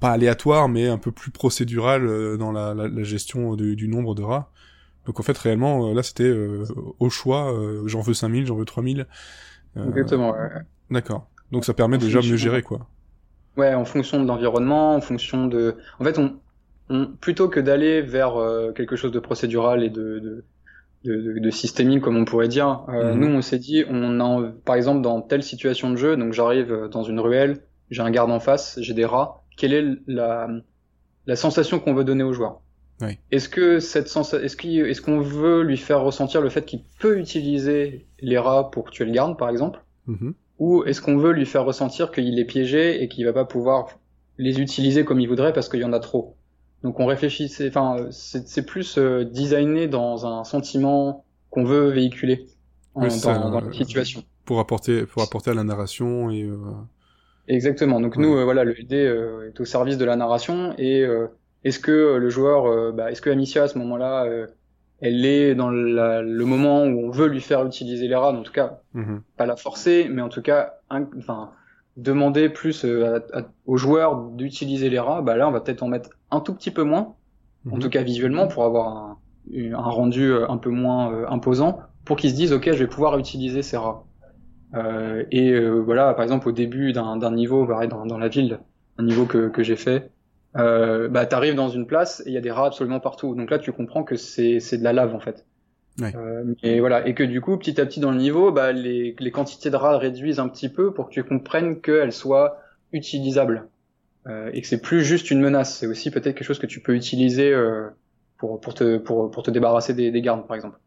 [0.00, 4.16] pas aléatoire, mais un peu plus procédural euh, dans la, la, la gestion du nombre
[4.16, 4.50] de rats.
[5.06, 6.64] Donc en fait, réellement, euh, là, c'était euh,
[6.98, 7.54] au choix.
[7.86, 9.06] j'en veux 5000, j'en veux 3000.
[9.76, 10.32] Exactement.
[10.32, 10.48] Ouais.
[10.90, 11.28] D'accord.
[11.52, 12.88] Donc ça permet déjà de mieux gérer, quoi.
[13.56, 15.76] Ouais, en fonction de l'environnement, en fonction de.
[16.00, 16.36] En fait, on,
[16.88, 20.44] on plutôt que d'aller vers euh, quelque chose de procédural et de, de,
[21.04, 23.20] de, de systémique, comme on pourrait dire, euh, mhm.
[23.20, 26.88] nous, on s'est dit, on a, par exemple, dans telle situation de jeu, donc j'arrive
[26.90, 27.58] dans une ruelle,
[27.90, 29.44] j'ai un garde en face, j'ai des rats.
[29.56, 30.48] Quelle est la,
[31.26, 32.60] la sensation qu'on veut donner au joueur?
[33.00, 33.18] Oui.
[33.30, 34.32] Est-ce que cette sens...
[34.32, 38.70] est-ce qu'on est qu'on veut lui faire ressentir le fait qu'il peut utiliser les rats
[38.70, 42.38] pour tuer le garde, par exemple, mhm ou est-ce qu'on veut lui faire ressentir qu'il
[42.38, 43.98] est piégé et qu'il va pas pouvoir
[44.38, 46.36] les utiliser comme il voudrait parce qu'il y en a trop?
[46.82, 52.46] Donc on réfléchit, enfin c'est plus euh, designé dans un sentiment qu'on veut véhiculer
[52.96, 53.02] dans,
[53.50, 54.24] dans, la situation.
[54.44, 56.56] Pour apporter pour apporter à la narration et euh...
[57.46, 58.00] Exactement.
[58.00, 61.06] Donc nous euh, voilà le LD euh, est au service de la narration et
[61.64, 64.26] est-ce que le joueur bah, est-ce que Amicia à ce moment-là
[65.00, 68.42] elle est dans la, le moment où on veut lui faire utiliser les rats, en
[68.42, 69.20] tout cas mm-hmm.
[69.36, 71.52] pas la forcer, mais en tout cas enfin
[71.96, 73.20] demander plus euh,
[73.66, 76.70] aux joueurs d'utiliser les rats, bah là on va peut-être en mettre un tout petit
[76.70, 77.14] peu moins,
[77.70, 77.80] en mhm.
[77.80, 79.18] tout cas visuellement pour avoir un,
[79.54, 82.86] un rendu euh, un peu moins euh, imposant, pour qu'ils se disent ok je vais
[82.86, 84.04] pouvoir utiliser ces rats.
[84.74, 88.60] Euh, et voilà par exemple au début d'un niveau, pareil dans, dans, la ville,
[88.96, 90.10] un niveau que, que j'ai fait,
[90.56, 93.34] euh, bah t'arrives dans une place et il y a des rats absolument partout.
[93.34, 95.46] Donc là tu comprends que c'est c'est de la lave en fait.
[96.00, 96.14] Ouais.
[96.16, 99.14] Euh, et voilà, et que du coup, petit à petit dans le niveau, bah, les,
[99.18, 102.58] les quantités de rats réduisent un petit peu pour que tu comprennes qu'elles soient
[102.92, 103.68] utilisables
[104.26, 105.78] euh, et que c'est plus juste une menace.
[105.78, 107.88] C'est aussi peut-être quelque chose que tu peux utiliser euh,
[108.38, 110.78] pour pour te pour pour te débarrasser des, des gardes, par exemple.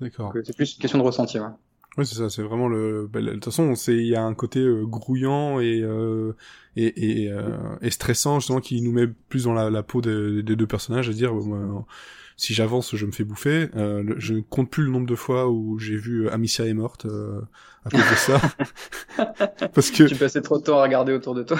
[0.00, 0.32] D'accord.
[0.44, 1.38] C'est plus une question de ressenti.
[1.38, 1.46] Ouais.
[1.98, 2.30] Oui, c'est ça.
[2.30, 3.08] C'est vraiment le.
[3.12, 6.34] Bah, de toute façon, c'est il y a un côté euh, grouillant et euh,
[6.74, 10.42] et et, euh, et, stressant justement qui nous met plus dans la, la peau des,
[10.42, 11.34] des deux personnages, à dire
[12.36, 13.68] si j'avance, je me fais bouffer.
[13.76, 16.74] Euh, je ne compte plus le nombre de fois où j'ai vu euh, Amicia est
[16.74, 17.40] morte euh,
[17.84, 18.40] à cause de ça.
[19.74, 21.58] Parce que tu passais trop de temps à regarder autour de toi.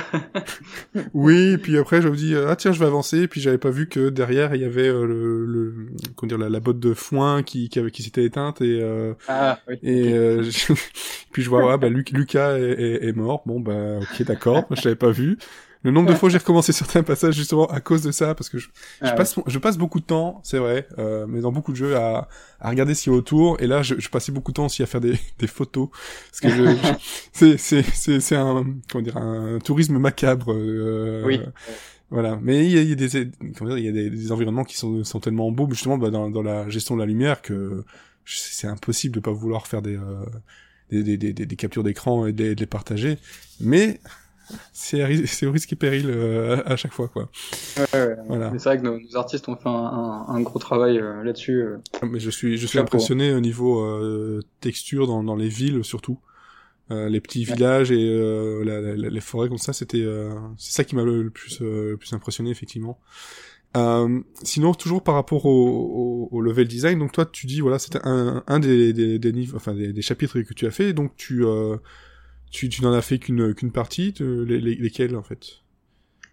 [1.14, 3.88] oui, puis après je me dis ah tiens je vais avancer, puis j'avais pas vu
[3.88, 7.68] que derrière il y avait le, le comment dire la, la, botte de foin qui
[7.68, 8.82] qui, qui s'était éteinte et
[9.28, 10.40] ah, oui, et
[11.32, 13.42] puis je vois ah, bah Lucas est, est, est, mort.
[13.46, 15.38] Bon bah ok d'accord, je l'avais pas vu.
[15.84, 18.58] Le nombre de fois j'ai recommencé certains passages justement à cause de ça, parce que
[18.58, 18.68] je,
[19.00, 21.76] je ah passe, je passe beaucoup de temps, c'est vrai, euh, mais dans beaucoup de
[21.76, 22.28] jeux à,
[22.60, 23.60] à regarder ce qu'il y a autour.
[23.60, 25.88] Et là, je, je, passais beaucoup de temps aussi à faire des, des photos,
[26.30, 26.76] parce que je,
[27.32, 30.52] c'est, c'est, c'est, c'est un, comment dire, un tourisme macabre.
[30.52, 31.40] Euh, oui.
[32.10, 34.10] Voilà, mais il y a, il y a des, comment dire, il y a des,
[34.10, 37.06] des, environnements qui sont, sont tellement beaux, justement, bah, dans, dans la gestion de la
[37.06, 37.84] lumière que
[38.26, 40.24] c'est impossible de pas vouloir faire des, euh,
[40.90, 43.18] des, des, des, des, captures d'écran et de, de les partager.
[43.60, 43.98] Mais
[44.72, 47.28] c'est au risque et péril euh, à chaque fois quoi.
[47.76, 48.52] Ouais, ouais, voilà.
[48.58, 51.62] C'est vrai que nos, nos, artistes ont fait un, un, un gros travail euh, là-dessus.
[51.62, 51.78] Euh.
[52.00, 56.18] Ah, mais je suis je suis impressionné au niveau texture dans, dans les villes surtout.
[56.90, 60.06] les petits villages et la, la, les forêts comme ça, c'était
[60.58, 62.98] c'est ça qui m'a le, plus le plus impressionné effectivement.
[64.42, 68.00] sinon, toujours par rapport au, au, au, level design, donc toi, tu dis voilà, c'était
[68.04, 71.16] un, un des, des, des, niveaux, enfin des, des, chapitres que tu as fait, donc
[71.16, 71.44] tu
[72.52, 75.62] tu, tu n'en as fait qu'une qu'une partie, les, les, lesquelles en fait?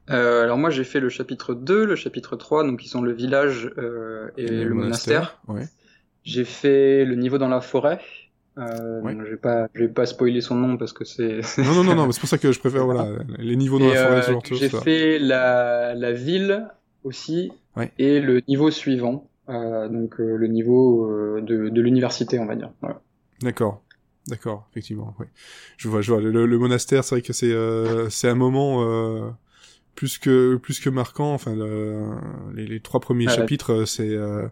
[0.10, 3.14] Euh, alors moi j'ai fait le chapitre 2, le chapitre 3, donc qui sont le
[3.14, 5.40] village euh, et, le, monastère.
[5.48, 5.68] Ouais.
[6.24, 8.00] J'ai fait le niveau dans la forêt.
[8.58, 9.16] Euh, ouais.
[9.24, 11.42] je vais pas, je vais pas spoiler son nom parce que c'est.
[11.60, 14.22] non non non non, c'est pour ça que je préfère voilà les niveaux dans la
[14.22, 14.36] forêt.
[14.36, 16.68] Euh, j'ai fait la la ville
[17.04, 17.92] aussi ouais.
[17.98, 22.72] et le niveau suivant, donc le niveau de de l'université on va dire.
[22.82, 23.00] Voilà.
[23.42, 23.82] D'accord.
[24.30, 25.16] D'accord, effectivement.
[25.20, 25.26] Oui.
[25.78, 26.22] Je vois, je vois.
[26.22, 29.30] Le, le monastère, c'est vrai que c'est euh, c'est un moment euh,
[30.00, 31.34] plus que plus que marquant.
[31.34, 32.06] Enfin, le,
[32.56, 34.48] les, les, trois premiers ah, chapitres, euh, c'est euh,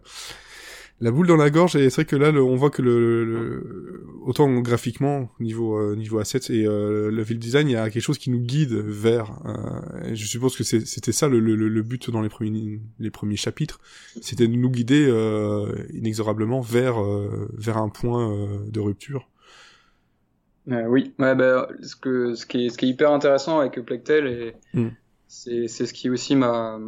[1.00, 1.74] la boule dans la gorge.
[1.74, 5.96] Et c'est vrai que là, le, on voit que le, le autant graphiquement niveau euh,
[5.96, 8.74] niveau assets et euh, le ville design, il y a quelque chose qui nous guide
[8.74, 9.40] vers.
[10.12, 13.80] je suppose que c'était ça le, le, but dans les premiers les premiers chapitres,
[14.20, 15.06] c'était de nous guider
[15.94, 17.02] inexorablement vers
[17.54, 19.30] vers un point de rupture.
[20.70, 23.80] Euh, oui, ouais, bah, ce, que, ce, qui est, ce qui est hyper intéressant avec
[23.84, 24.88] Plectel, et mm.
[25.26, 26.78] c'est ce qui aussi m'a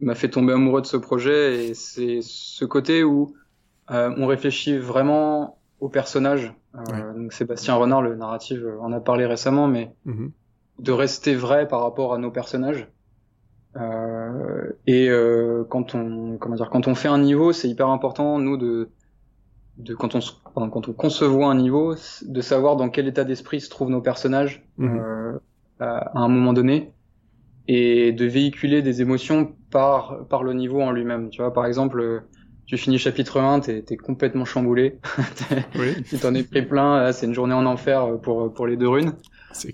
[0.00, 3.34] m'a fait tomber amoureux de ce projet, et c'est ce côté où
[3.90, 6.54] euh, on réfléchit vraiment au personnage.
[6.74, 7.20] Euh, ouais.
[7.20, 10.30] donc Sébastien Renard, le narratif, en a parlé récemment, mais mm-hmm.
[10.80, 12.88] de rester vrai par rapport à nos personnages.
[13.76, 18.38] Euh, et euh, quand on comment dire quand on fait un niveau, c'est hyper important
[18.38, 18.88] nous de
[19.78, 20.20] de quand on
[20.54, 24.66] quand on concevoit un niveau, de savoir dans quel état d'esprit se trouvent nos personnages
[24.76, 24.98] mmh.
[24.98, 25.38] euh,
[25.80, 26.92] à, un moment donné,
[27.68, 31.30] et de véhiculer des émotions par par le niveau en lui-même.
[31.30, 32.24] Tu vois, par exemple,
[32.66, 34.98] tu finis chapitre 1, t'es es complètement chamboulé,
[35.76, 36.02] oui.
[36.02, 39.12] tu t'en es pris plein, c'est une journée en enfer pour pour les deux runes.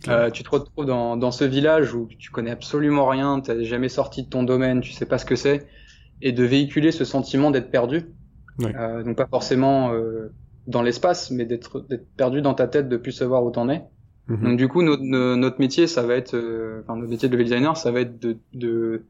[0.08, 3.88] Euh, tu te retrouves dans, dans ce village où tu connais absolument rien, t'es jamais
[3.88, 5.66] sorti de ton domaine, tu sais pas ce que c'est,
[6.22, 8.06] et de véhiculer ce sentiment d'être perdu
[8.62, 10.32] Euh, donc pas forcément euh,
[10.66, 11.86] dans l'espace, mais d'être
[12.16, 13.84] perdu dans ta tête, de plus savoir où t'en es.
[14.28, 14.42] Mm -hmm.
[14.44, 15.02] Donc du coup, notre,
[15.36, 18.18] notre métier, ça va être, euh, enfin notre métier de level designer, ça va être
[18.20, 19.06] de, de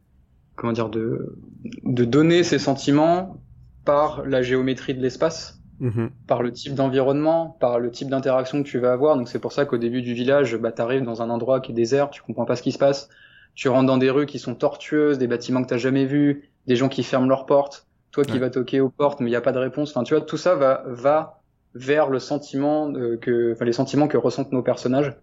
[0.57, 1.37] comment dire, de,
[1.85, 3.43] de donner ces sentiments
[3.85, 5.61] par la géométrie de l'espace.
[5.81, 6.11] mhm.
[6.27, 9.17] par le type d'environnement, par le type d'interaction que tu vas avoir.
[9.17, 11.73] Donc c'est pour ça qu'au début du village, bah, tu arrives dans un endroit qui
[11.73, 13.09] est désert, tu comprends pas ce qui se passe.
[13.55, 16.77] Tu rentres dans des rues qui sont tortueuses, des bâtiments que t'as jamais vus, des
[16.77, 19.41] gens qui ferment leurs portes, toi qui vas toquer aux portes mais il n'y a
[19.41, 19.91] pas de réponse.
[19.91, 21.41] Enfin, tu vois, tout ça va, va
[21.75, 25.17] vers le sentiment que, enfin, les sentiments que ressentent nos personnages.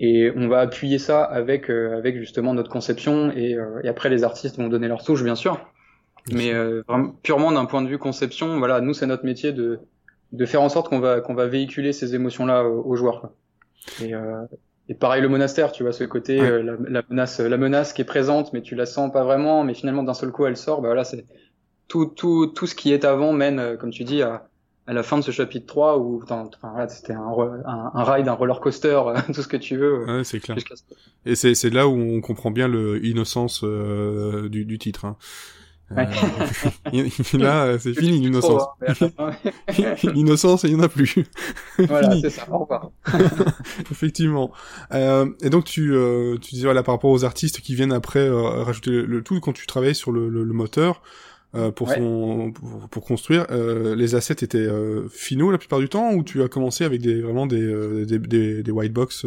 [0.00, 4.08] Et on va appuyer ça avec, euh, avec justement notre conception et, euh, et, après
[4.08, 5.60] les artistes vont donner leur touche, bien sûr.
[6.32, 6.82] Mais euh,
[7.22, 9.78] purement d'un point de vue conception, voilà, nous c'est notre métier de,
[10.32, 13.20] de faire en sorte qu'on va, qu'on va véhiculer ces émotions-là aux, joueurs.
[13.20, 13.36] Quoi.
[14.02, 14.14] Et,
[14.88, 18.06] et pareil le monastère, tu vois, ce côté, la, la, menace, la menace qui est
[18.06, 20.80] présente, mais tu la sens pas vraiment, mais finalement d'un seul coup elle sort.
[20.80, 21.24] Bah voilà, c'est
[21.88, 24.48] tout, tout, tout ce qui est avant mène, comme tu dis, à,
[24.86, 27.26] à la fin de ce chapitre 3 où enfin, voilà, c'était un,
[27.66, 29.00] un, un, ride, un roller coaster,
[29.34, 30.04] tout ce que tu veux.
[30.04, 30.56] Ouais, c'est clair.
[31.24, 35.04] Et c'est, c'est là où on comprend bien le innocence euh, du, du titre.
[35.04, 35.16] Hein.
[35.92, 36.04] Euh,
[37.38, 38.62] là, c'est fini l'innocence.
[39.18, 39.30] Hein,
[40.04, 41.24] l'innocence, il n'y en a plus.
[41.78, 42.46] voilà, c'est ça.
[42.50, 42.90] Au revoir.
[43.90, 44.52] Effectivement.
[44.92, 48.20] Euh, et donc tu, euh, tu disais voilà par rapport aux artistes qui viennent après
[48.20, 51.02] euh, rajouter le, tout quand tu travailles sur le, le, le moteur.
[51.56, 52.52] Euh, pour, son,
[52.90, 56.48] pour, construire, euh, les assets étaient euh, finaux la plupart du temps ou tu as
[56.48, 59.24] commencé avec des vraiment des, des, des, des white box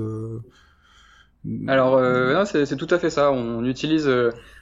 [1.68, 3.32] Alors c'est tout à fait ça.
[3.32, 4.08] On utilise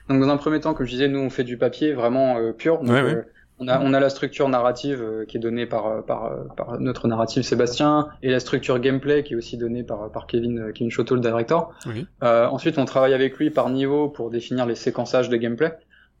[0.08, 2.82] donc dans un premier temps, comme je disais, nous on fait du papier vraiment pur.
[2.82, 3.24] Donc,
[3.58, 7.42] on a, on a la structure narrative qui est donnée par, par, par notre narrative
[7.42, 11.22] Sébastien et la structure gameplay qui est aussi donnée par, par Kevin, Kevin Choteau, le
[11.22, 11.70] directeur.
[12.20, 15.72] ensuite, on travaille avec lui par niveau pour définir les séquençages de gameplay.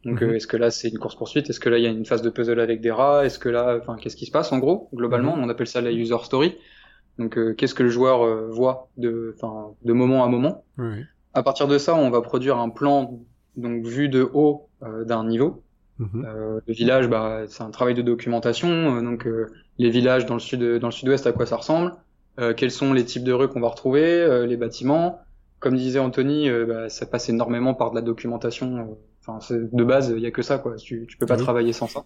[0.06, 0.30] Donc, mhm.
[0.30, 2.06] euh, est-ce que là c'est une course poursuite Est-ce que là il y a une
[2.06, 3.26] phase de puzzle avec des rats?
[3.26, 5.44] Est-ce que là, enfin, qu'est-ce qui se passe en gros Globalement, mhm.
[5.44, 6.56] on appelle ça la user story.
[7.18, 9.34] Donc, euh, qu'est-ce que le joueur euh, voit de,
[9.82, 10.64] de moment à moment?
[11.34, 13.18] À partir de ça, on va produire un plan
[13.56, 15.62] donc vu de haut d'un niveau.
[15.98, 16.26] Mhm.
[16.66, 19.02] le village, bah, c'est un travail de documentation.
[19.02, 19.26] donc,
[19.78, 21.94] les villages dans le sud, dans le sud-ouest, à quoi ça ressemble?
[22.56, 24.46] Quels sont les types de rues qu'on va retrouver?
[24.46, 25.20] Les bâtiments
[25.58, 30.22] comme disait Anthony, bah, ça passe énormément par de la documentation Enfin, de base, il
[30.22, 30.76] y a que ça, quoi.
[30.76, 32.04] Tu, tu peux pas travailler sans ça.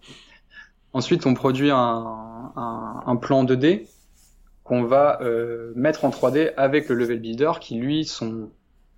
[0.92, 1.76] Ensuite, on produit un,
[2.56, 3.86] un, un plan 2D
[4.64, 8.50] qu'on va euh, mettre en 3D avec le level builder, qui lui, son,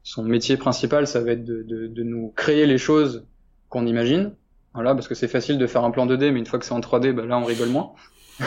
[0.02, 3.26] son métier principal, ça va être de, de, de nous créer les choses
[3.68, 4.34] qu'on imagine.
[4.74, 6.72] Voilà, parce que c'est facile de faire un plan 2D, mais une fois que c'est
[6.72, 7.92] en 3D, bah là, on rigole moins.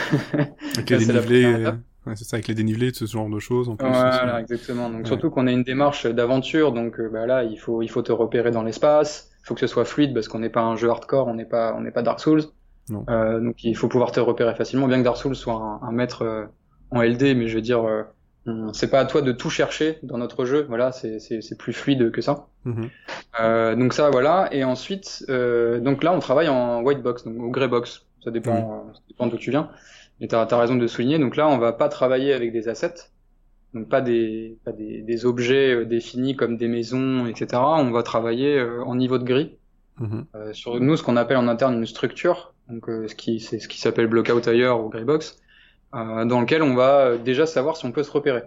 [2.06, 3.68] ouais, c'est ça, avec les dénivelés, ce genre de choses.
[3.68, 4.90] En plus, voilà, exactement.
[4.90, 8.02] Donc surtout qu'on a une démarche d'aventure, donc euh, bah là, il faut, il faut
[8.02, 10.90] te repérer dans l'espace faut que ce soit fluide parce qu'on n'est pas un jeu
[10.90, 12.42] hardcore, on n'est pas, on n'est pas Dark Souls.
[13.08, 15.92] Euh, donc il faut pouvoir te repérer facilement, bien que Dark Souls soit un, un
[15.92, 16.46] maître euh,
[16.90, 18.02] en LD, mais je veux dire, euh,
[18.72, 20.66] c'est pas à toi de tout chercher dans notre jeu.
[20.68, 21.18] Voilà, c'est,
[21.58, 22.48] plus fluide que ça.
[23.40, 24.48] Euh, donc ça, voilà.
[24.52, 28.06] Et ensuite, euh, donc là, on travaille en white box, donc au grey box.
[28.24, 28.94] Ça dépend, mhm.
[28.94, 29.70] ça dépend d'où tu viens.
[30.20, 31.18] Et t'as, as raison de souligner.
[31.18, 33.10] Donc là, on va pas travailler avec des assets
[33.76, 37.62] donc pas des, pas des, des objets euh, définis comme des maisons, etc.
[37.62, 39.56] On va travailler euh, en niveau de gris.
[39.98, 40.26] Mhm.
[40.34, 43.68] Euh, sur nous, ce qu'on appelle en interne une structure, donc ce qui c'est ce
[43.68, 45.40] qui s'appelle blockout ailleurs ou greybox,
[45.92, 48.42] dans lequel on va déjà savoir si on peut se repérer.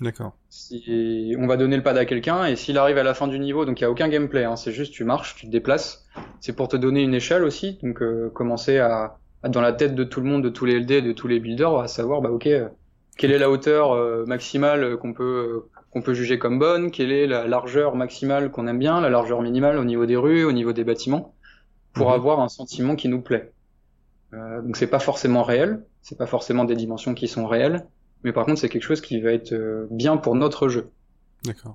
[0.00, 0.32] D'accord.
[0.48, 3.38] Si on va donner le pad à quelqu'un et s'il arrive à la fin du
[3.38, 6.06] niveau, donc il y a aucun gameplay, hein, c'est juste tu marches, tu te déplaces.
[6.40, 10.20] C'est pour te donner une échelle aussi, donc commencer à, dans la tête de tout
[10.20, 12.48] le monde, de tous les LD, de tous les builders, à savoir bah ok
[13.16, 17.12] quelle est la hauteur euh, maximale qu'on peut euh, qu'on peut juger comme bonne, quelle
[17.12, 20.52] est la largeur maximale qu'on aime bien, la largeur minimale au niveau des rues, au
[20.52, 21.34] niveau des bâtiments,
[21.92, 22.14] pour mhm.
[22.14, 23.52] avoir un sentiment qui nous plaît.
[24.32, 27.86] Euh, donc c'est pas forcément réel, c'est pas forcément des dimensions qui sont réelles,
[28.22, 30.90] mais par contre c'est quelque chose qui va être euh, bien pour notre jeu.
[31.44, 31.74] D'accord.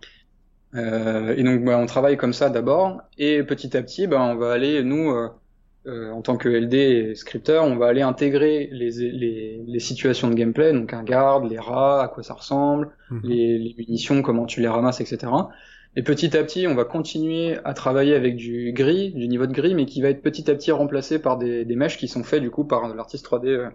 [0.75, 4.35] Euh, et donc bah, on travaille comme ça d'abord, et petit à petit, bah, on
[4.35, 5.13] va aller nous
[5.87, 10.29] euh, en tant que LD et scripteur, on va aller intégrer les, les, les, situations
[10.29, 13.21] de gameplay, donc un garde, les rats, à quoi ça ressemble, mhm.
[13.23, 15.31] les, les, munitions, comment tu les ramasses, etc.
[15.95, 19.53] Et petit à petit, on va continuer à travailler avec du gris, du niveau de
[19.53, 22.23] gris, mais qui va être petit à petit remplacé par des, des mèches qui sont
[22.23, 23.69] faits du coup par l'artiste 3D euh,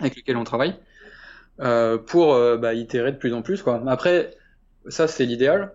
[0.00, 0.74] avec lequel on travaille,
[1.60, 3.62] euh, pour euh, bah, itérer de plus en plus.
[3.62, 3.82] Quoi.
[3.86, 4.34] Après,
[4.88, 5.74] ça c'est l'idéal,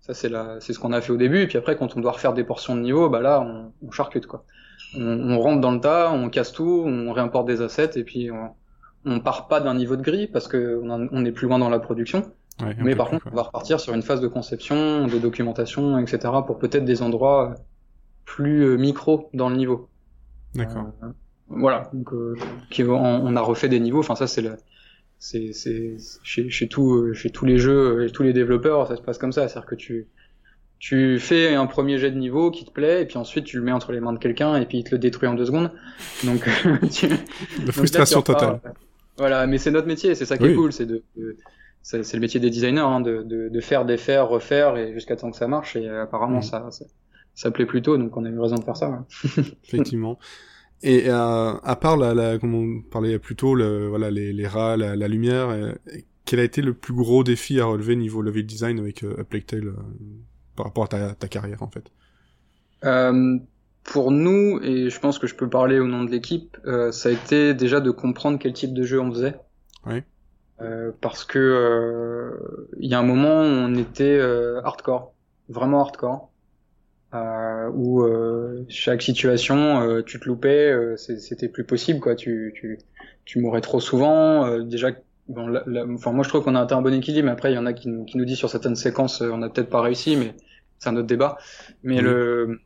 [0.00, 2.12] ça c'est c'est ce qu'on a fait au début, et puis après quand on doit
[2.12, 4.44] refaire des portions de niveau, bah là on, on charcute quoi
[4.94, 8.50] on, rentre dans le tas, on casse tout, on réimporte des assets et puis on,
[9.04, 11.78] on part pas d'un niveau de gris parce que on, est plus loin dans la
[11.78, 12.22] production.
[12.78, 16.32] mais par contre, on va repartir sur une phase de conception, de documentation, etc.
[16.46, 17.54] pour peut-être des endroits
[18.24, 19.88] plus euh, micro dans le niveau.
[20.54, 20.86] D'accord.
[21.02, 21.08] Euh,
[21.48, 21.90] voilà.
[21.92, 22.36] Donc, euh,
[22.88, 23.98] on, a refait des niveaux.
[23.98, 24.56] Enfin, ça, c'est le,
[25.18, 29.02] c'est, c'est chez, chez tout, chez tous les jeux et tous les développeurs, ça se
[29.02, 29.48] passe comme ça.
[29.48, 30.08] C'est-à-dire que tu,
[30.82, 33.62] tu fais un premier jet de niveau qui te plaît, et puis ensuite tu le
[33.62, 35.70] mets entre les mains de quelqu'un, et puis il te le détruit en deux secondes.
[36.24, 36.44] Donc,
[36.92, 37.06] tu...
[37.64, 38.60] La frustration totale.
[39.16, 41.04] Voilà, mais c'est notre métier, c'est ça qui est cool, c'est de,
[41.82, 45.30] c'est le métier des designers, hein, de, de, de, faire, défaire, refaire, et jusqu'à temps
[45.30, 45.76] que ça marche.
[45.76, 46.42] Et apparemment, mm.
[46.42, 46.84] ça, ça,
[47.36, 49.06] ça, plaît plutôt, donc on a eu raison de faire ça.
[49.64, 50.18] Effectivement.
[50.82, 54.46] Et euh, à part la, la, comme on parlait plus tôt, le, voilà, les, les
[54.48, 55.70] rats, la, la lumière, euh,
[56.24, 59.72] quel a été le plus gros défi à relever niveau level design avec euh, euh
[60.56, 61.90] par rapport à ta, ta, carrière en fait
[62.84, 63.38] euh,
[63.84, 66.56] Pour nous, et je pense que je peux parler au nom de l'équipe,
[66.92, 69.36] ça a été déjà de comprendre quel type de jeu on faisait.
[69.86, 70.02] Oui.
[71.00, 72.38] parce que
[72.78, 74.20] il y a un moment où on était
[74.62, 75.12] hardcore,
[75.48, 76.32] vraiment hardcore
[77.14, 82.14] euh, où euh, chaque situation, euh, tu te loupais, euh, c'était plus possible, quoi.
[82.14, 82.78] Tu, tu,
[83.24, 84.46] tu mourais trop souvent.
[84.46, 84.92] Euh, déjà,
[85.28, 85.54] bon,
[85.94, 87.26] enfin, moi je trouve qu'on a atteint un bon équilibre.
[87.26, 89.48] Mais après, il y en a qui, qui nous disent sur certaines séquences, on n'a
[89.48, 90.34] peut-être pas réussi, mais
[90.78, 91.38] c'est un autre débat.
[91.82, 92.60] Mais le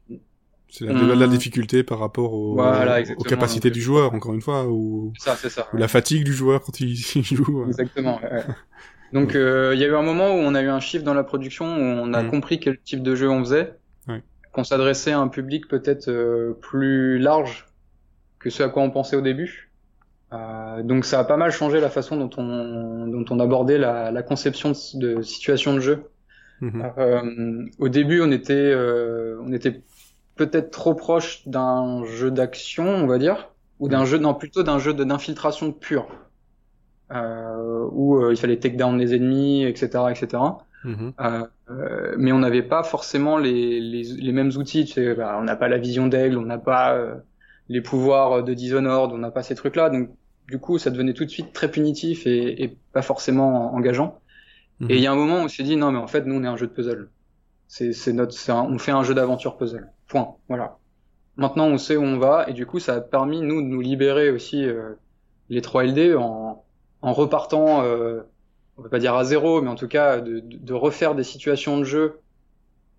[0.69, 4.67] c'est la, la, difficulté par rapport au, voilà, aux capacités du joueur, encore une fois,
[4.67, 7.65] ou, ça, ça, ou la fatigue du joueur quand il, joue.
[7.69, 8.21] Exactement.
[8.21, 8.43] Ouais.
[9.13, 11.23] Donc, il y a eu un moment où on a eu un chiffre dans la
[11.23, 12.31] production où on a mm.
[12.31, 13.77] compris quel type de jeu on faisait
[14.57, 17.67] qu'on s'adressait à un public peut-être euh, plus large
[18.39, 19.66] que ce à quoi on pensait au début.
[20.33, 24.11] Euh, donc ça a pas mal changé la façon dont on, dont on abordait la,
[24.11, 26.05] la conception de, de, situation de jeu.
[26.61, 26.93] Mhm.
[26.99, 29.83] Euh, au début, on était, euh, on était
[30.35, 34.79] peut-être trop proche d'un jeu d'action, on va dire, ou d'un jeu, non, plutôt d'un
[34.79, 36.09] jeu d'infiltration pure,
[37.13, 40.43] euh, où il fallait take down les ennemis, etc., etc.
[40.85, 41.13] Mhm.
[41.21, 44.85] Euh, mais on n'avait pas forcément les, les, les, mêmes outils.
[44.85, 47.15] Tu sais, bah, on n'a pas la vision d'aigle, on n'a pas euh,
[47.69, 49.91] les pouvoirs de Dishonored, on n'a pas ces trucs-là.
[49.91, 50.11] Donc,
[50.49, 54.21] du coup, ça devenait tout de suite très punitif et, et pas forcément engageant.
[54.81, 54.91] Mhm.
[54.91, 56.35] Et il y a un moment où on s'est dit non, mais en fait, nous,
[56.35, 57.11] on est un jeu de puzzle.
[57.69, 59.91] C'est notre, on fait un jeu d'aventure puzzle.
[60.07, 60.37] Point.
[60.49, 60.79] Voilà.
[61.37, 63.81] Maintenant, on sait où on va et du coup, ça a permis nous de nous
[63.81, 64.95] libérer aussi euh,
[65.51, 66.65] les 3 LD en,
[67.03, 68.23] en repartant euh,
[68.79, 71.79] on peut pas dire à zéro, mais en tout cas de, de refaire des situations
[71.79, 72.21] de jeu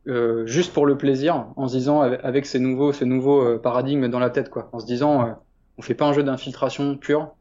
[0.08, 4.08] euh, juste pour le plaisir, en se disant avec ces nouveaux, ce nouveau euh, paradigme
[4.08, 5.32] dans la tête, quoi, en se disant euh,
[5.78, 7.34] on fait pas un jeu d'infiltration pure.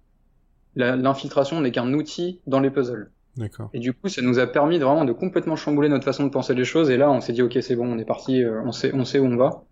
[0.75, 3.11] L'infiltration n'est qu'un outil dans les puzzles.
[3.37, 3.71] D'accord.
[3.73, 6.31] Et du coup, ça nous a permis de vraiment de complètement chambouler notre façon de
[6.31, 6.91] penser les choses.
[6.91, 9.05] Et là, on s'est dit ok, c'est bon, on est parti, euh, on sait, on
[9.05, 9.65] sait où on va.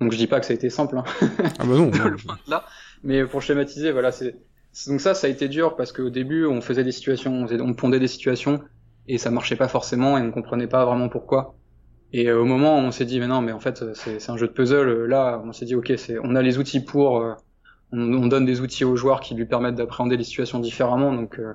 [0.00, 0.98] Donc je dis pas que ça a été simple.
[0.98, 1.04] Hein.
[1.58, 1.90] Ah bah non.
[2.48, 2.64] là.
[3.02, 4.36] Mais pour schématiser, voilà, c'est
[4.86, 7.98] donc ça, ça a été dur parce qu'au début, on faisait des situations, on pondait
[7.98, 8.60] des situations
[9.08, 11.56] et ça marchait pas forcément et on comprenait pas vraiment pourquoi.
[12.12, 14.36] Et euh, au moment où on s'est dit, mais non, mais en fait, c'est un
[14.36, 17.34] jeu de puzzle, là, on s'est dit, ok, c'est, on a les outils pour, euh,
[17.92, 21.38] on, on, donne des outils aux joueurs qui lui permettent d'appréhender les situations différemment, donc
[21.38, 21.52] euh,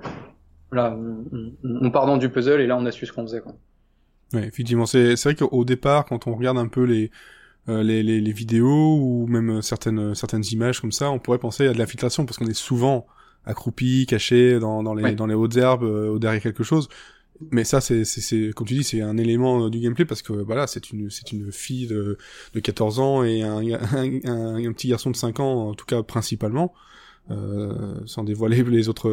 [0.70, 3.40] voilà, on, on, part dans du puzzle et là, on a su ce qu'on faisait.
[3.40, 3.54] Quoi.
[4.32, 7.10] Ouais, effectivement, c'est vrai qu'au départ, quand on regarde un peu les,
[7.68, 11.66] euh, les, les, les, vidéos ou même certaines certaines images comme ça, on pourrait penser
[11.66, 13.06] à de l'infiltration parce qu'on est souvent
[13.44, 16.88] accroupi, caché dans, dans les dans les hautes herbes, euh, derrière quelque chose.
[17.50, 20.66] Mais ça, c'est c'est comme tu dis, c'est un élément du gameplay parce que voilà,
[20.66, 22.18] c'est une c'est une fille de
[22.54, 26.02] de 14 ans et un, un, un, petit garçon de 5 ans en tout cas
[26.02, 26.72] principalement.
[27.28, 29.10] Euh, sans dévoiler les autres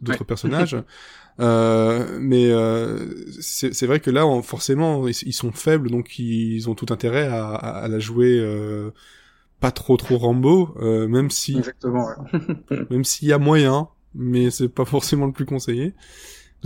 [0.00, 0.76] d'autres personnages.
[1.40, 6.92] Euh, mais euh, c'est vrai que là, forcément, ils, sont faibles, donc ils ont tout
[6.92, 8.90] intérêt à, à, la jouer euh,
[9.60, 12.08] pas trop trop Rambo, euh, même si Exactement,
[12.90, 15.94] même s'il y a moyen, mais c'est pas forcément le plus conseillé.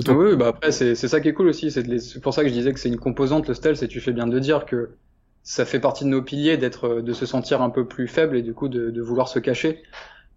[0.07, 2.55] Ah oui, bah après c'est ça qui est cool aussi, c'est pour ça que je
[2.55, 4.91] disais que c'est une composante le stealth, et tu fais bien de dire que
[5.43, 8.43] ça fait partie de nos piliers d'être de se sentir un peu plus faible et
[8.43, 9.83] du coup de, de vouloir se cacher.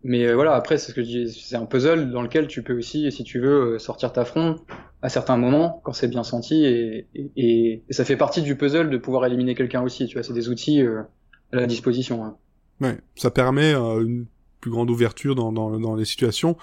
[0.07, 2.61] Mais euh, voilà, après, c'est ce que je dis, c'est un puzzle dans lequel tu
[2.61, 4.57] peux aussi, si tu veux, euh, sortir ta front
[5.01, 8.91] à certains moments, quand c'est bien senti, et, et, et, ça fait partie du puzzle
[8.91, 11.01] de pouvoir éliminer quelqu'un aussi, tu vois, c'est des outils euh,
[11.51, 12.23] à la disposition.
[12.23, 12.37] Hein.
[12.81, 14.27] Ouais, ça permet une
[14.61, 16.55] plus grande ouverture dans, dans, dans, les situations,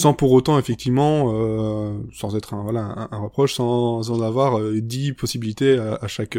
[0.00, 5.12] sans pour autant, effectivement, euh, sans être un, voilà, un, reproche, sans, sans avoir dix
[5.12, 6.38] possibilités à, chaque...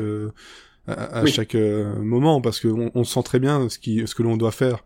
[0.87, 4.51] à, chaque moment parce qu'on on sent très bien ce qui ce que l'on doit
[4.51, 4.83] faire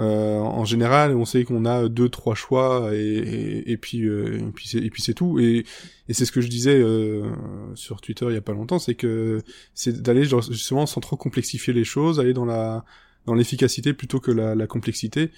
[0.00, 4.38] euh, en général, on sait qu'on a deux trois choix et, et, et puis euh,
[4.38, 5.38] et puis c'est et puis c'est tout.
[5.38, 5.64] Et,
[6.08, 7.30] et c'est ce que je disais euh,
[7.74, 9.42] sur Twitter il y a pas longtemps, c'est que
[9.74, 12.84] c'est d'aller justement sans trop complexifier les choses, aller dans la
[13.26, 15.30] dans l'efficacité plutôt que la, la complexité.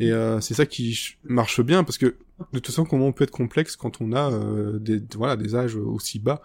[0.00, 3.24] Et euh, c'est ça qui marche bien parce que de toute façon, comment on peut
[3.24, 6.42] être complexe quand on a euh, des voilà des âges aussi bas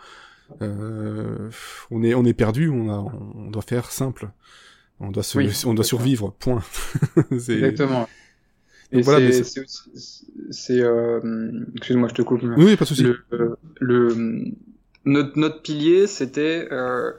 [0.61, 1.49] euh,
[1.89, 2.97] On est on est perdu, on a
[3.35, 4.29] on doit faire simple.
[4.99, 5.23] On doit,
[5.65, 6.63] on doit survivre, point.
[7.31, 8.07] Exactement.
[8.91, 12.41] Et c'est, euh, excuse-moi, je te coupe.
[12.55, 13.03] Oui, pas de souci.
[13.03, 14.53] Le, le,
[15.05, 17.11] notre, notre pilier, c'était, euh,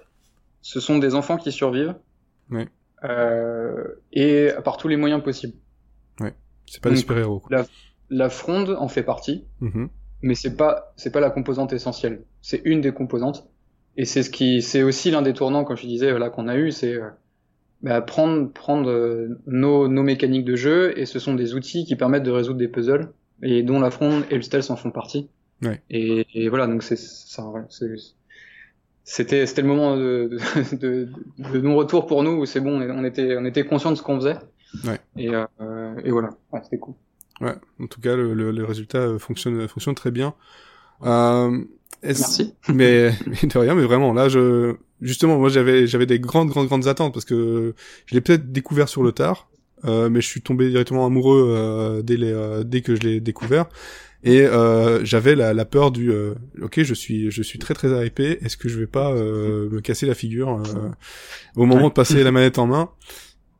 [0.62, 1.94] ce sont des enfants qui survivent.
[2.50, 2.68] Ouais.
[3.04, 5.54] Euh, et par tous les moyens possibles.
[6.70, 7.42] C'est pas des super-héros.
[7.50, 7.66] La,
[8.10, 9.88] la fronde en fait partie, mm-hmm.
[10.22, 12.22] mais c'est pas c'est pas la composante essentielle.
[12.42, 13.48] C'est une des composantes.
[13.96, 16.56] Et c'est ce qui c'est aussi l'un des tournants quand je disais là qu'on a
[16.56, 17.08] eu, c'est euh,
[17.82, 21.96] bah, prendre prendre euh, nos, nos mécaniques de jeu et ce sont des outils qui
[21.96, 23.12] permettent de résoudre des puzzles
[23.42, 25.28] et dont la fronde et le stealth en font partie.
[25.62, 25.82] Ouais.
[25.90, 27.44] Et, et voilà donc c'est ça
[29.02, 30.30] c'était c'était le moment de,
[30.72, 31.08] de, de,
[31.52, 34.16] de non-retour pour nous où c'est bon on était on était conscient de ce qu'on
[34.16, 34.36] faisait.
[34.84, 35.00] Ouais.
[35.16, 35.46] Et, euh,
[36.04, 36.94] et voilà, ouais, c'était cool.
[37.40, 40.34] Ouais, en tout cas, le, le, le résultat fonctionne, fonctionne très bien.
[41.04, 41.64] Euh,
[42.02, 42.54] Merci.
[42.68, 46.68] Mais, mais, de rien, mais vraiment, là, je, justement, moi, j'avais, j'avais des grandes, grandes,
[46.68, 47.74] grandes attentes parce que
[48.06, 49.48] je l'ai peut-être découvert sur le tard,
[49.84, 53.20] euh, mais je suis tombé directement amoureux euh, dès, les, euh, dès que je l'ai
[53.20, 53.66] découvert.
[54.24, 58.04] Et euh, j'avais la, la, peur du euh, ok je suis je suis très très
[58.04, 60.90] hypé est-ce que je vais pas euh, me casser la figure euh,
[61.54, 62.90] au moment de passer la manette en main?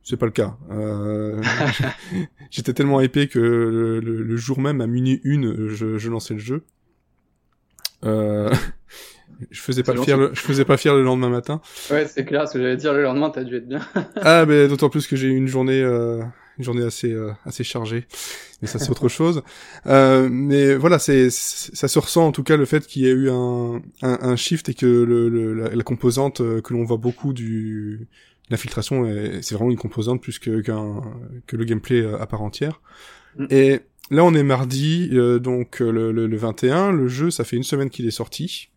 [0.09, 0.57] C'est pas le cas.
[0.71, 1.43] Euh,
[2.51, 6.33] J'étais tellement hypé que le, le, le, jour même à minuit une, je, je lançais
[6.33, 6.65] le jeu.
[8.07, 8.51] Euh,
[9.51, 11.61] je faisais pas fier, le, je faisais pas fier le lendemain matin.
[11.91, 12.49] Ouais, c'est clair.
[12.49, 13.81] Ce que j'allais dire, le lendemain, t'as dû être bien.
[14.17, 16.23] ah, mais d'autant plus que j'ai eu une journée, euh,
[16.57, 18.07] une journée assez, euh, assez chargée.
[18.63, 19.43] Mais ça, c'est autre chose.
[19.87, 23.13] Euh, mais voilà, c'est, ça se ressent en tout cas le fait qu'il y ait
[23.13, 26.97] eu un, un, un, shift et que le, le la, la, composante que l'on voit
[26.97, 28.09] beaucoup du
[28.51, 29.05] l'infiltration
[29.43, 31.03] c'est vraiment une composante plus que qu'un
[31.47, 32.81] que le gameplay à part entière.
[33.37, 33.47] Mm.
[33.51, 33.81] Et
[34.11, 37.63] là on est mardi euh, donc le, le, le, 21, le jeu ça fait une
[37.63, 38.71] semaine qu'il est sorti.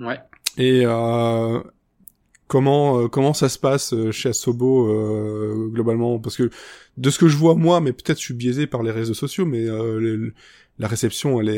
[0.00, 0.18] Ouais.
[0.58, 1.60] Et euh,
[2.52, 6.18] comment euh, comment ça se passe euh, chez Asobo euh, globalement?
[6.18, 6.50] Parce que
[6.98, 9.46] de ce que je vois moi mais peut-être je suis biaisé par les réseaux sociaux
[9.46, 10.34] mais le,
[10.78, 11.56] la réception elle est,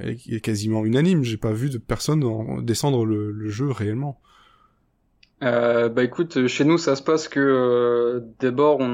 [0.00, 2.24] elle est quasiment unanime, j'ai pas vu de personne
[2.64, 4.20] descendre le, le jeu réellement.
[5.42, 8.86] Euh, bah écoute, chez nous ça se passe que euh, d'abord on,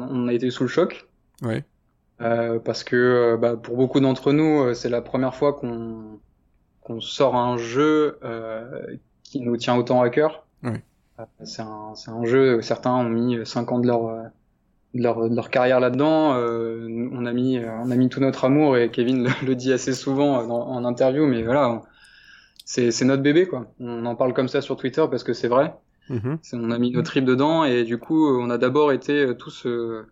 [0.00, 1.06] on, a été sous le choc.
[1.42, 1.64] Ouais.
[2.22, 6.18] Euh, parce que bah, pour beaucoup d'entre nous c'est la première fois qu'on
[6.80, 8.18] qu'on sort un jeu
[9.22, 10.46] qui nous tient autant à cœur.
[10.62, 10.82] Ouais.
[11.44, 14.06] c'est un, un jeu, certains ont mis 5 ans de leur,
[14.94, 16.30] de leur, de leur carrière là-dedans.
[16.34, 19.92] on a mis on a mis tout notre amour et Kevin le, le dit assez
[19.92, 21.82] souvent dans, en interview, mais voilà.
[22.64, 23.66] C'est notre bébé quoi.
[23.80, 25.74] On en parle comme ça sur Twitter parce que c'est vrai.
[26.10, 26.36] Mmh.
[26.54, 29.64] On a mis nos tripes dedans et du coup, on a d'abord été euh, tous
[29.66, 30.06] euh,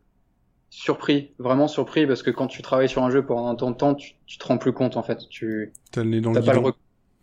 [0.71, 3.95] surpris, vraiment surpris, parce que quand tu travailles sur un jeu pendant tant de temps,
[3.95, 5.29] tu, tu te rends plus compte en fait.
[5.29, 6.61] Tu t'as le nez dans le pas le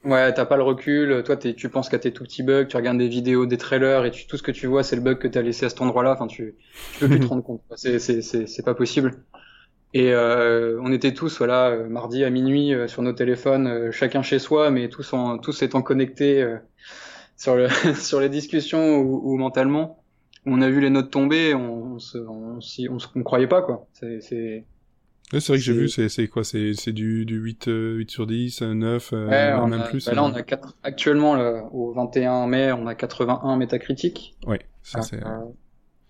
[0.04, 1.24] Ouais, t'as pas le recul.
[1.26, 4.12] Toi, tu penses qu'à tes tout petits bugs, tu regardes des vidéos, des trailers, et
[4.12, 6.12] tu, tout ce que tu vois, c'est le bug que t'as laissé à cet endroit-là.
[6.14, 6.54] Enfin, tu,
[6.94, 7.62] tu peux plus te rendre compte.
[7.76, 9.24] C'est, c'est, c'est, c'est pas possible.
[9.96, 13.92] Et euh, on était tous, voilà, euh, mardi à minuit euh, sur nos téléphones, euh,
[13.94, 16.46] chacun chez soi, mais tous en, tous étant connectés
[17.38, 20.04] sur, le, sur les discussions ou, ou, mentalement.
[20.46, 23.88] On a vu les notes tomber, on, on, se, on, on, on croyait pas quoi.
[23.94, 24.66] C'est c'est
[25.34, 28.28] ouais, c'est vrai que j'ai vu, c'est quoi, c'est c'est du du 8 8 sur
[28.28, 30.06] 10, 9, ouais, euh, même a, plus.
[30.06, 34.36] Bah là, on a 4 actuellement là, au 21 mai, on a 81 métacritiques.
[34.46, 35.40] Ouais, ça c'est euh,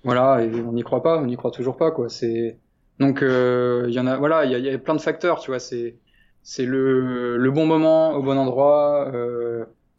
[0.04, 2.10] voilà, et on n'y croit pas, on n'y croit toujours pas quoi.
[2.10, 2.60] C'est
[3.00, 5.40] donc il euh, y en a voilà, il y a, y a plein de facteurs,
[5.40, 5.96] tu vois, c'est
[6.44, 9.10] c'est le le bon moment au bon endroit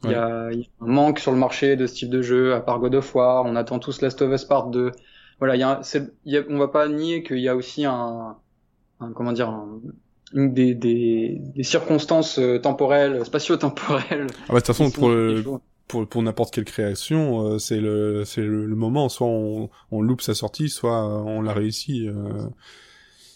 [0.04, 2.22] euh, il y, a, y, a, un manque sur le marché de ce type de
[2.22, 3.44] jeu, à part God of War.
[3.46, 4.92] On attend tous Last of Us Part 2.
[5.38, 5.80] Voilà, il y a,
[6.24, 8.36] y a, on va pas nier qu'il y a aussi un,
[9.00, 9.80] un comment dire, un,
[10.34, 14.26] une des, des, des, circonstances euh, temporelles, spatio-temporelles.
[14.30, 15.44] Ah bah, de toute façon, pour le,
[15.88, 19.08] pour, pour n'importe quelle création, euh, c'est le, c'est le, le, moment.
[19.08, 22.08] Soit on, on loupe sa sortie, soit on l'a réussi.
[22.08, 22.46] Euh...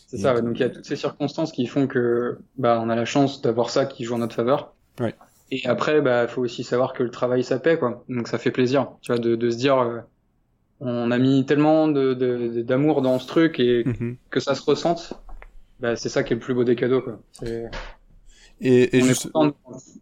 [0.09, 0.35] C'est ça.
[0.35, 3.05] Ouais, donc il y a toutes ces circonstances qui font que, bah, on a la
[3.05, 4.75] chance d'avoir ça qui joue en notre faveur.
[4.99, 5.15] Ouais.
[5.51, 8.05] Et après, bah, faut aussi savoir que le travail, ça paie, quoi.
[8.09, 9.99] Donc ça fait plaisir, tu vois, de, de se dire, euh,
[10.81, 14.17] on a mis tellement de, de, d'amour dans ce truc et mm-hmm.
[14.31, 15.15] que ça se ressente.
[15.81, 17.21] Bah, c'est ça qui est le plus beau des cadeaux, quoi.
[18.63, 19.27] Et, et on juste...
[19.27, 19.55] est content de...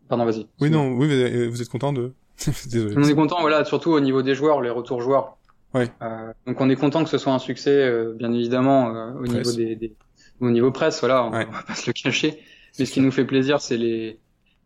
[0.08, 0.46] Pardon, vas-y.
[0.60, 2.12] Oui, non, oui, vous êtes content de.
[2.70, 2.94] Désolé.
[2.96, 5.38] On est content, voilà, surtout au niveau des joueurs, les retours joueurs.
[5.74, 5.88] Ouais.
[6.02, 9.24] Euh, donc on est content que ce soit un succès, euh, bien évidemment, euh, au
[9.24, 9.32] presse.
[9.32, 9.94] niveau des, des,
[10.40, 11.46] au niveau presse, voilà, on, ouais.
[11.48, 12.38] on va pas se le cacher.
[12.78, 14.18] Mais ce qui nous fait plaisir, c'est les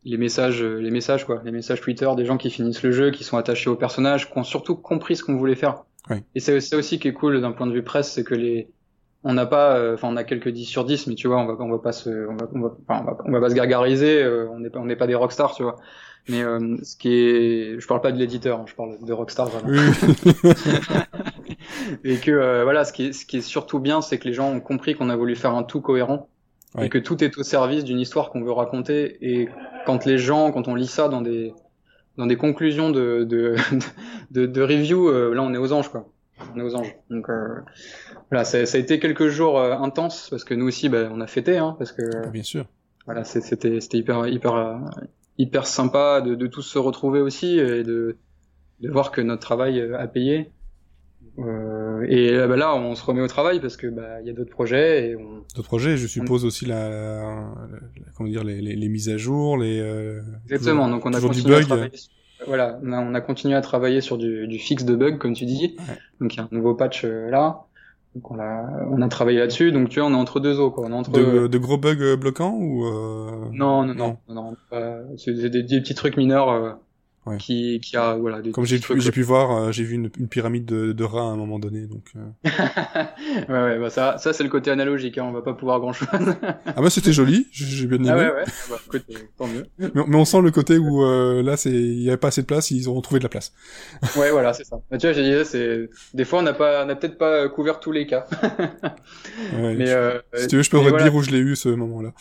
[0.05, 3.24] les messages, les messages quoi, les messages Twitter des gens qui finissent le jeu, qui
[3.24, 5.84] sont attachés au personnage, qui ont surtout compris ce qu'on voulait faire.
[6.34, 8.68] Et c'est ça aussi qui est cool d'un point de vue presse, c'est que les,
[9.24, 11.57] on n'a pas, enfin on a quelques 10 sur 10, mais tu vois, on va,
[11.59, 13.55] on va pas se, on va, on va, enfin, on va, on va pas se
[13.55, 15.76] gargariser, euh, on n'est pas, on n'est pas des rockstars, tu vois.
[16.28, 19.48] Mais euh, ce qui est, je parle pas de l'éditeur, hein, je parle de rockstar
[19.48, 19.68] vraiment.
[19.68, 20.32] Oui.
[22.05, 24.34] et que euh, voilà, ce qui est, ce qui est surtout bien, c'est que les
[24.34, 26.28] gens ont compris qu'on a voulu faire un tout cohérent
[26.74, 26.86] Ouais.
[26.86, 29.18] et que tout est au service d'une histoire qu'on veut raconter.
[29.20, 29.50] Et
[29.87, 31.55] quand les gens, quand on lit ça dans des
[32.16, 33.57] dans des conclusions de de,
[34.30, 36.09] de, de review, euh, là on est aux anges quoi.
[36.55, 36.97] On est aux anges.
[37.11, 37.61] Donc euh,
[38.30, 41.20] voilà, ça, ça, a été quelques jours euh, intenses parce que nous aussi, bah, on
[41.20, 42.03] a fêté, hein, parce que.
[42.24, 42.66] Ah, bien sûr.
[43.07, 44.80] Voilà, c'était c'était hyper hyper
[45.39, 48.16] hyper sympa de, de tous se retrouver aussi et de
[48.80, 50.53] de voir que notre travail a payé.
[51.39, 54.35] Euh, et bah, là, on se remet au travail parce que bah il y a
[54.35, 55.43] d'autres projets et on...
[55.57, 55.97] d'autres projets.
[55.97, 57.78] Je suppose aussi la, la,
[58.16, 60.89] comment dire les, les, les, mises à jour, les euh, exactement.
[60.89, 61.91] donc on a continué à travailler.
[62.47, 65.33] Voilà, on a, on a, continué à travailler sur du, du fixe de bug comme
[65.33, 65.76] tu dis.
[65.78, 65.99] Ouais.
[66.20, 67.64] Donc il y a un nouveau patch euh, là.
[68.14, 69.72] Donc on a on a travaillé là-dessus.
[69.72, 70.85] Donc tu vois, on est entre deux eaux quoi.
[70.87, 73.49] On est entre de, de gros bugs bloquants ou euh...
[73.53, 76.78] non non non non, non, non c'est des, des, petits trucs mineurs
[77.27, 77.37] ouais.
[77.39, 78.43] qui, qui a voilà.
[78.43, 81.05] Des Comme j'ai pu, j'ai pu voir, euh, j'ai vu une, une, pyramide de, de
[81.05, 82.12] rats à un moment donné, donc.
[82.16, 82.49] Euh...
[83.49, 85.93] ouais, ouais, bah ça, ça c'est le côté analogique, hein, on va pas pouvoir grand
[85.93, 86.09] chose.
[86.12, 88.09] ah bah c'était joli, j'ai bien aimé.
[88.11, 89.05] Ah ouais, ouais, bah, écoute,
[89.37, 89.66] tant mieux.
[89.79, 92.43] mais, mais, on sent le côté où euh, là, c'est, il y avait pas assez
[92.43, 93.53] de place, ils ont trouvé de la place.
[94.16, 94.81] ouais, voilà, c'est ça.
[94.91, 97.49] Bah, tu vois, j'ai dit, c'est, des fois, on n'a pas, on n'a peut-être pas
[97.49, 98.27] couvert tous les cas.
[99.55, 101.12] ouais, mais euh, si tu veux, je peux redire voilà.
[101.12, 102.12] où je l'ai eu ce moment-là.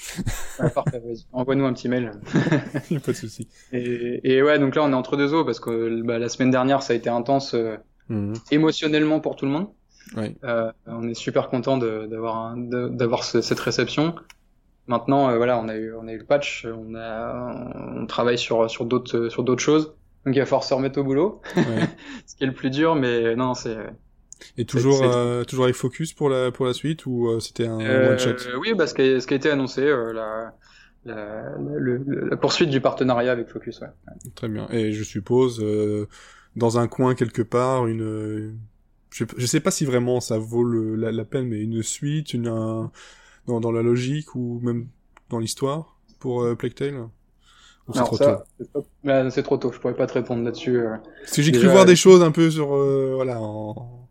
[0.60, 2.12] ouais, parfait, vas-y, envoie-nous un petit mail.
[2.92, 3.48] y a pas de souci.
[3.72, 6.52] Et, et ouais, donc là, on est entre deux eaux parce que bah, la semaine
[6.52, 7.78] dernière ça a été intense euh,
[8.10, 8.34] mmh.
[8.52, 9.68] émotionnellement pour tout le monde.
[10.18, 10.36] Oui.
[10.44, 14.16] Euh, on est super content d'avoir d'avoir ce, cette réception.
[14.88, 17.54] Maintenant, euh, voilà, on a eu on a eu le patch, on a
[18.00, 19.94] on travaille sur sur d'autres sur d'autres choses.
[20.26, 21.64] Donc il va falloir se remettre au boulot, ouais.
[22.26, 23.78] ce qui est le plus dur, mais non, c'est
[24.58, 27.80] et toujours euh, toujours avec Focus pour la pour la suite ou euh, c'était un
[27.80, 28.36] one shot?
[28.60, 30.54] Oui, bah ce qui, a, ce qui a été annoncé, la
[31.06, 33.82] la, le, la, poursuite du partenariat avec Focus.
[33.82, 33.88] Ouais.
[34.36, 34.68] Très bien.
[34.70, 36.08] Et je suppose euh,
[36.56, 38.58] dans un coin quelque part une,
[39.12, 42.34] je, je sais pas si vraiment ça vaut le, la, la, peine, mais une suite,
[42.34, 42.92] une un,
[43.48, 44.88] dans, dans la logique ou même
[45.30, 47.08] dans l'histoire pour euh, Plague Tale.
[47.88, 48.44] Ou c'est trop ça,
[48.74, 48.82] tôt?
[49.32, 49.72] C'est trop tôt.
[49.72, 50.78] Je pourrais pas te répondre là-dessus.
[50.78, 54.08] Euh, Parce que j'ai cru voir des choses un peu sur euh, voilà en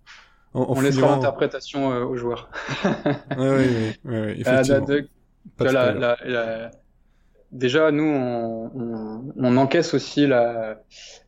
[0.52, 2.50] en, en on laissera l'interprétation euh, aux joueurs.
[4.04, 4.86] effectivement.
[5.58, 6.70] De, de, la, la, la,
[7.52, 10.76] déjà nous on, on, on, encaisse aussi la,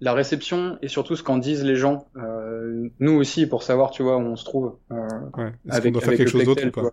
[0.01, 2.07] réception et surtout ce qu'en disent les gens.
[2.17, 4.77] Euh, nous aussi pour savoir tu vois où on se trouve.
[4.91, 4.97] Euh,
[5.37, 5.53] ouais.
[5.69, 6.93] avec, doit faire quelque chose d'autre ou pas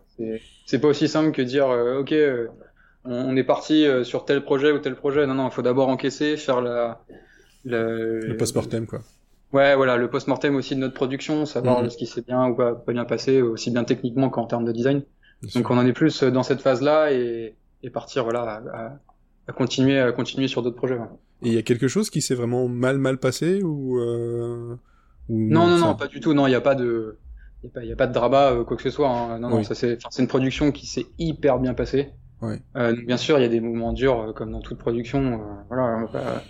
[0.65, 2.47] C'est pas aussi simple que dire euh, ok euh,
[3.05, 5.25] on, est parti sur tel projet ou tel projet.
[5.27, 7.01] Non non il faut d'abord encaisser, faire la,
[7.65, 8.99] la le post-mortem quoi.
[9.51, 11.89] Ouais voilà le post-mortem aussi de notre production, savoir mmh.
[11.89, 14.71] ce qui s'est bien ou pas, pas bien passé aussi bien techniquement qu'en termes de
[14.71, 15.01] design.
[15.55, 18.99] Donc on en est plus dans cette phase là et, et partir voilà à,
[19.47, 20.95] à continuer à continuer sur d'autres projets.
[20.95, 21.07] Ouais.
[21.43, 24.75] Et il y a quelque chose qui s'est vraiment mal mal passé ou, euh...
[25.29, 25.85] ou non non ça...
[25.85, 27.17] non pas du tout non il y a pas de
[27.63, 29.39] il y a pas a de drama euh, quoi que ce soit hein.
[29.39, 29.53] non oui.
[29.55, 32.09] non ça c'est c'est une production qui s'est hyper bien passée.
[32.41, 32.61] Ouais.
[32.77, 35.33] Euh, donc bien sûr il y a des moments durs euh, comme dans toute production
[35.33, 35.37] euh,
[35.67, 36.43] voilà on va pas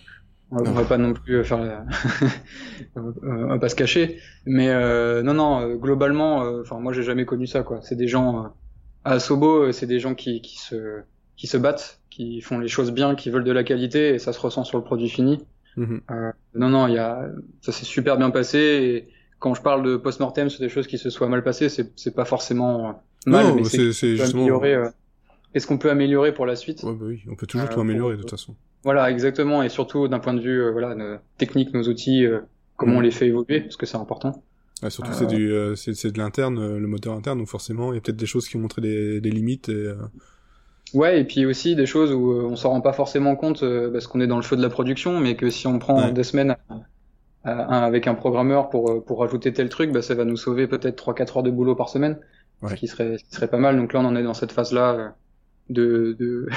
[0.52, 1.84] on va, on va pas non plus faire la...
[2.96, 4.68] on va pas se cacher mais
[5.24, 8.52] non non globalement enfin moi j'ai jamais connu ça quoi c'est des gens
[9.10, 11.02] à Sobo c'est des gens qui qui se
[11.36, 14.34] qui se battent, qui font les choses bien, qui veulent de la qualité et ça
[14.34, 15.40] se ressent sur le produit fini.
[15.78, 15.98] Mmh.
[16.12, 17.30] Euh, non, non, il y a,
[17.62, 19.08] ça s'est super bien passé et
[19.40, 22.26] quand je parle de post-mortem sur des choses qui se soient mal passées, c'est, pas
[22.26, 24.42] forcément mal, non, mais c'est, c'est justement...
[24.42, 24.76] améliorer.
[24.76, 24.90] Euh...
[25.54, 27.80] Est-ce qu'on peut améliorer pour la suite ouais, bah oui, on peut toujours euh, tout
[27.80, 28.26] améliorer pour...
[28.26, 28.56] de toute façon.
[28.84, 32.42] Voilà, exactement, et surtout d'un point de vue, euh, voilà, nos outils, euh,
[32.76, 32.98] comment mmh.
[32.98, 34.44] on les fait évoluer, parce que c'est important.
[34.82, 37.98] Ouais, surtout c'est du, c'est, c'est de l'interne, le moteur interne, donc forcément il y
[37.98, 39.92] a peut-être des choses qui ont montré des, des limites et
[40.94, 43.92] Ouais, et puis aussi des choses où euh, on s'en rend pas forcément compte euh,
[43.92, 46.12] parce qu'on est dans le feu de la production, mais que si on prend ouais.
[46.12, 46.56] des semaines
[47.44, 50.38] à, à, avec un programmeur pour euh, pour rajouter tel truc, bah, ça va nous
[50.38, 52.20] sauver peut-être 3-4 heures de boulot par semaine,
[52.64, 52.70] ouais.
[52.70, 53.78] ce qui serait ce qui serait pas mal.
[53.78, 55.16] Donc là, on en est dans cette phase-là
[55.70, 56.48] de de, de,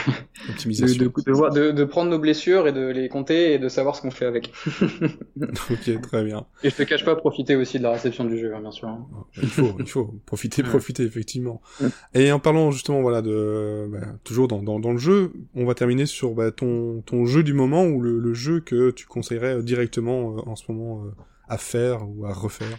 [0.65, 4.11] de, de, de, prendre nos blessures et de les compter et de savoir ce qu'on
[4.11, 4.53] fait avec.
[5.41, 6.47] ok, très bien.
[6.63, 8.89] Et je te cache pas profiter aussi de la réception du jeu, hein, bien sûr.
[8.89, 9.07] Hein.
[9.43, 11.61] Il faut, il faut profiter, profiter effectivement.
[12.15, 15.75] et en parlant justement, voilà, de bah, toujours dans, dans, dans, le jeu, on va
[15.75, 19.63] terminer sur bah, ton ton jeu du moment ou le, le jeu que tu conseillerais
[19.63, 21.11] directement euh, en ce moment euh,
[21.49, 22.79] à faire ou à refaire.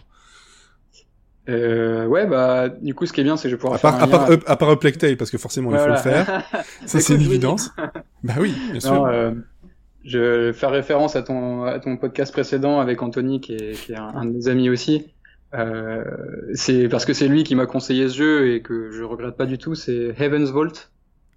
[1.48, 3.82] Euh, ouais, bah, du coup, ce qui est bien, c'est que je vais pouvoir à
[3.82, 5.96] part, faire à part, up, à part Uplectail, parce que forcément, il voilà.
[5.96, 6.44] faut le faire.
[6.86, 7.70] Ça, c'est une évidence.
[8.22, 8.94] bah oui, bien sûr.
[8.94, 9.32] Non, euh,
[10.04, 13.92] je vais faire référence à ton, à ton podcast précédent avec Anthony, qui est, qui
[13.92, 15.06] est un, un de mes amis aussi.
[15.54, 16.04] Euh,
[16.54, 19.46] c'est parce que c'est lui qui m'a conseillé ce jeu et que je regrette pas
[19.46, 19.74] du tout.
[19.74, 20.90] C'est Heaven's Vault.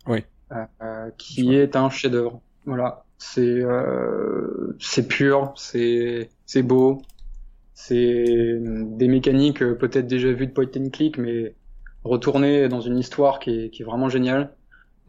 [0.07, 0.23] Oui.
[0.51, 2.41] Euh, qui est un chef-d'œuvre.
[2.65, 3.03] Voilà.
[3.17, 7.01] C'est, euh, c'est pur, c'est, c'est beau,
[7.79, 11.53] c'est des mécaniques euh, peut-être déjà vues de point and click, mais
[12.03, 14.55] retournées dans une histoire qui est, qui est vraiment géniale.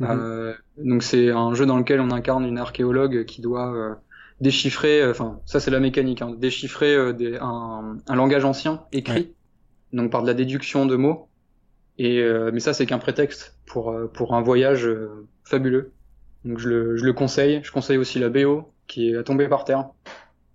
[0.00, 0.06] Mmh.
[0.10, 3.94] Euh, donc c'est un jeu dans lequel on incarne une archéologue qui doit euh,
[4.42, 9.32] déchiffrer, enfin ça c'est la mécanique, hein, déchiffrer des, un, un, langage ancien écrit,
[9.94, 11.26] donc par de la déduction de mots.
[11.96, 14.88] Et mais ça c'est qu'un prétexte pour pour un voyage
[15.42, 15.92] fabuleux.
[16.44, 17.60] Donc je le, je le conseille.
[17.64, 19.88] Je conseille aussi la BO qui est tombée par terre.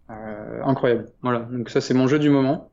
[0.10, 1.08] Euh, incroyable.
[1.22, 1.40] Voilà.
[1.52, 2.72] Donc ça c'est mon jeu du moment.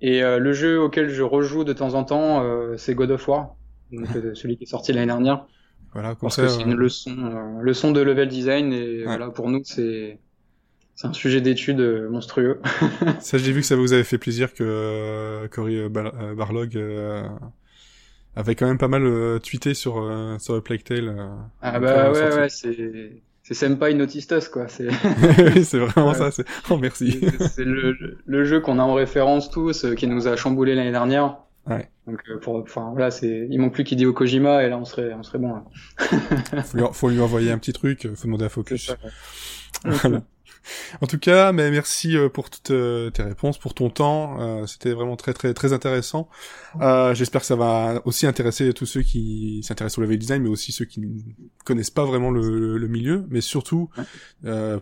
[0.00, 3.26] Et euh, le jeu auquel je rejoue de temps en temps, euh, c'est God of
[3.28, 3.56] War,
[3.92, 5.46] donc celui qui est sorti l'année dernière.
[5.92, 10.18] Voilà, parce que c'est une leçon, leçon de level design et voilà pour nous c'est
[10.94, 12.60] c'est un sujet d'étude monstrueux.
[13.20, 16.82] ça, j'ai vu que ça vous avait fait plaisir que Cory Barlog
[18.34, 21.28] avait quand même pas mal tweeté sur sur Plague Tale.
[21.60, 23.22] ah bah ouais ouais c'est
[23.52, 24.68] c'est Senpai Notistus quoi.
[24.68, 24.88] C'est
[25.64, 26.30] c'est vraiment ça.
[26.30, 27.20] C'est oh merci.
[27.54, 30.92] C'est le, le, jeu qu'on a en référence tous, euh, qui nous a chamboulé l'année
[30.92, 31.38] dernière.
[31.66, 31.88] Ouais.
[32.06, 35.12] Donc euh, pour, enfin voilà, c'est il manque plus qu'Hideo Kojima et là on serait
[35.14, 35.54] on serait bon.
[35.54, 36.62] Là.
[36.62, 38.94] faut, lui, faut lui envoyer un petit truc, faut demander à Focus.
[39.84, 40.22] Voilà.
[41.00, 44.40] En tout cas, mais merci euh, pour toutes euh, tes réponses, pour ton temps.
[44.40, 46.28] Euh, c'était vraiment très très très intéressant.
[47.12, 50.72] J'espère que ça va aussi intéresser tous ceux qui s'intéressent au level design, mais aussi
[50.72, 51.08] ceux qui ne
[51.64, 53.90] connaissent pas vraiment le, le milieu, mais surtout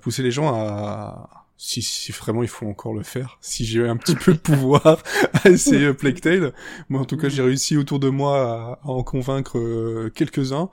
[0.00, 3.98] pousser les gens à si, si vraiment il faut encore le faire, si j'ai un
[3.98, 5.02] petit peu de pouvoir
[5.44, 6.54] à essayer Plague Tale.
[6.88, 10.70] Moi, en tout cas, j'ai réussi autour de moi à, en convaincre euh, quelques-uns.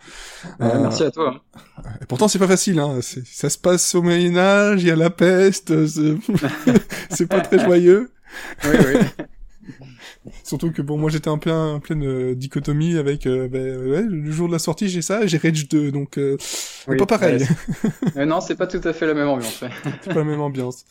[0.61, 1.43] Euh, merci à toi.
[2.01, 2.79] Et pourtant, c'est pas facile.
[2.79, 2.99] Hein.
[3.01, 5.73] Ça se passe au Moyen Âge, il y a la peste,
[7.09, 8.13] c'est pas très joyeux.
[8.63, 9.25] oui, oui.
[10.43, 14.01] Surtout que bon, moi j'étais un peu en pleine euh, dichotomie avec euh, ben, ouais,
[14.01, 16.37] le jour de la sortie j'ai ça, j'ai Rage 2, donc euh,
[16.97, 17.45] pas pareil.
[18.15, 19.61] non, c'est pas tout à fait la même ambiance.
[19.61, 19.69] Ouais.
[20.01, 20.85] c'est pas la même ambiance.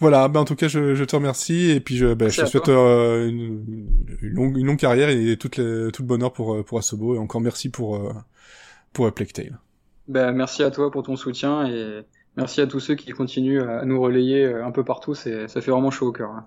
[0.00, 2.46] Voilà, ben en tout cas je, je te remercie et puis je, ben, je te
[2.46, 3.64] souhaite une,
[4.22, 7.18] une, longue, une longue carrière et tout, les, tout le bonheur pour pour Asobo et
[7.18, 8.00] encore merci pour
[8.92, 9.58] pour Plague Tale.
[10.08, 12.02] Ben merci à toi pour ton soutien et
[12.36, 15.70] merci à tous ceux qui continuent à nous relayer un peu partout, c'est ça fait
[15.70, 16.30] vraiment chaud au cœur.
[16.30, 16.46] Hein.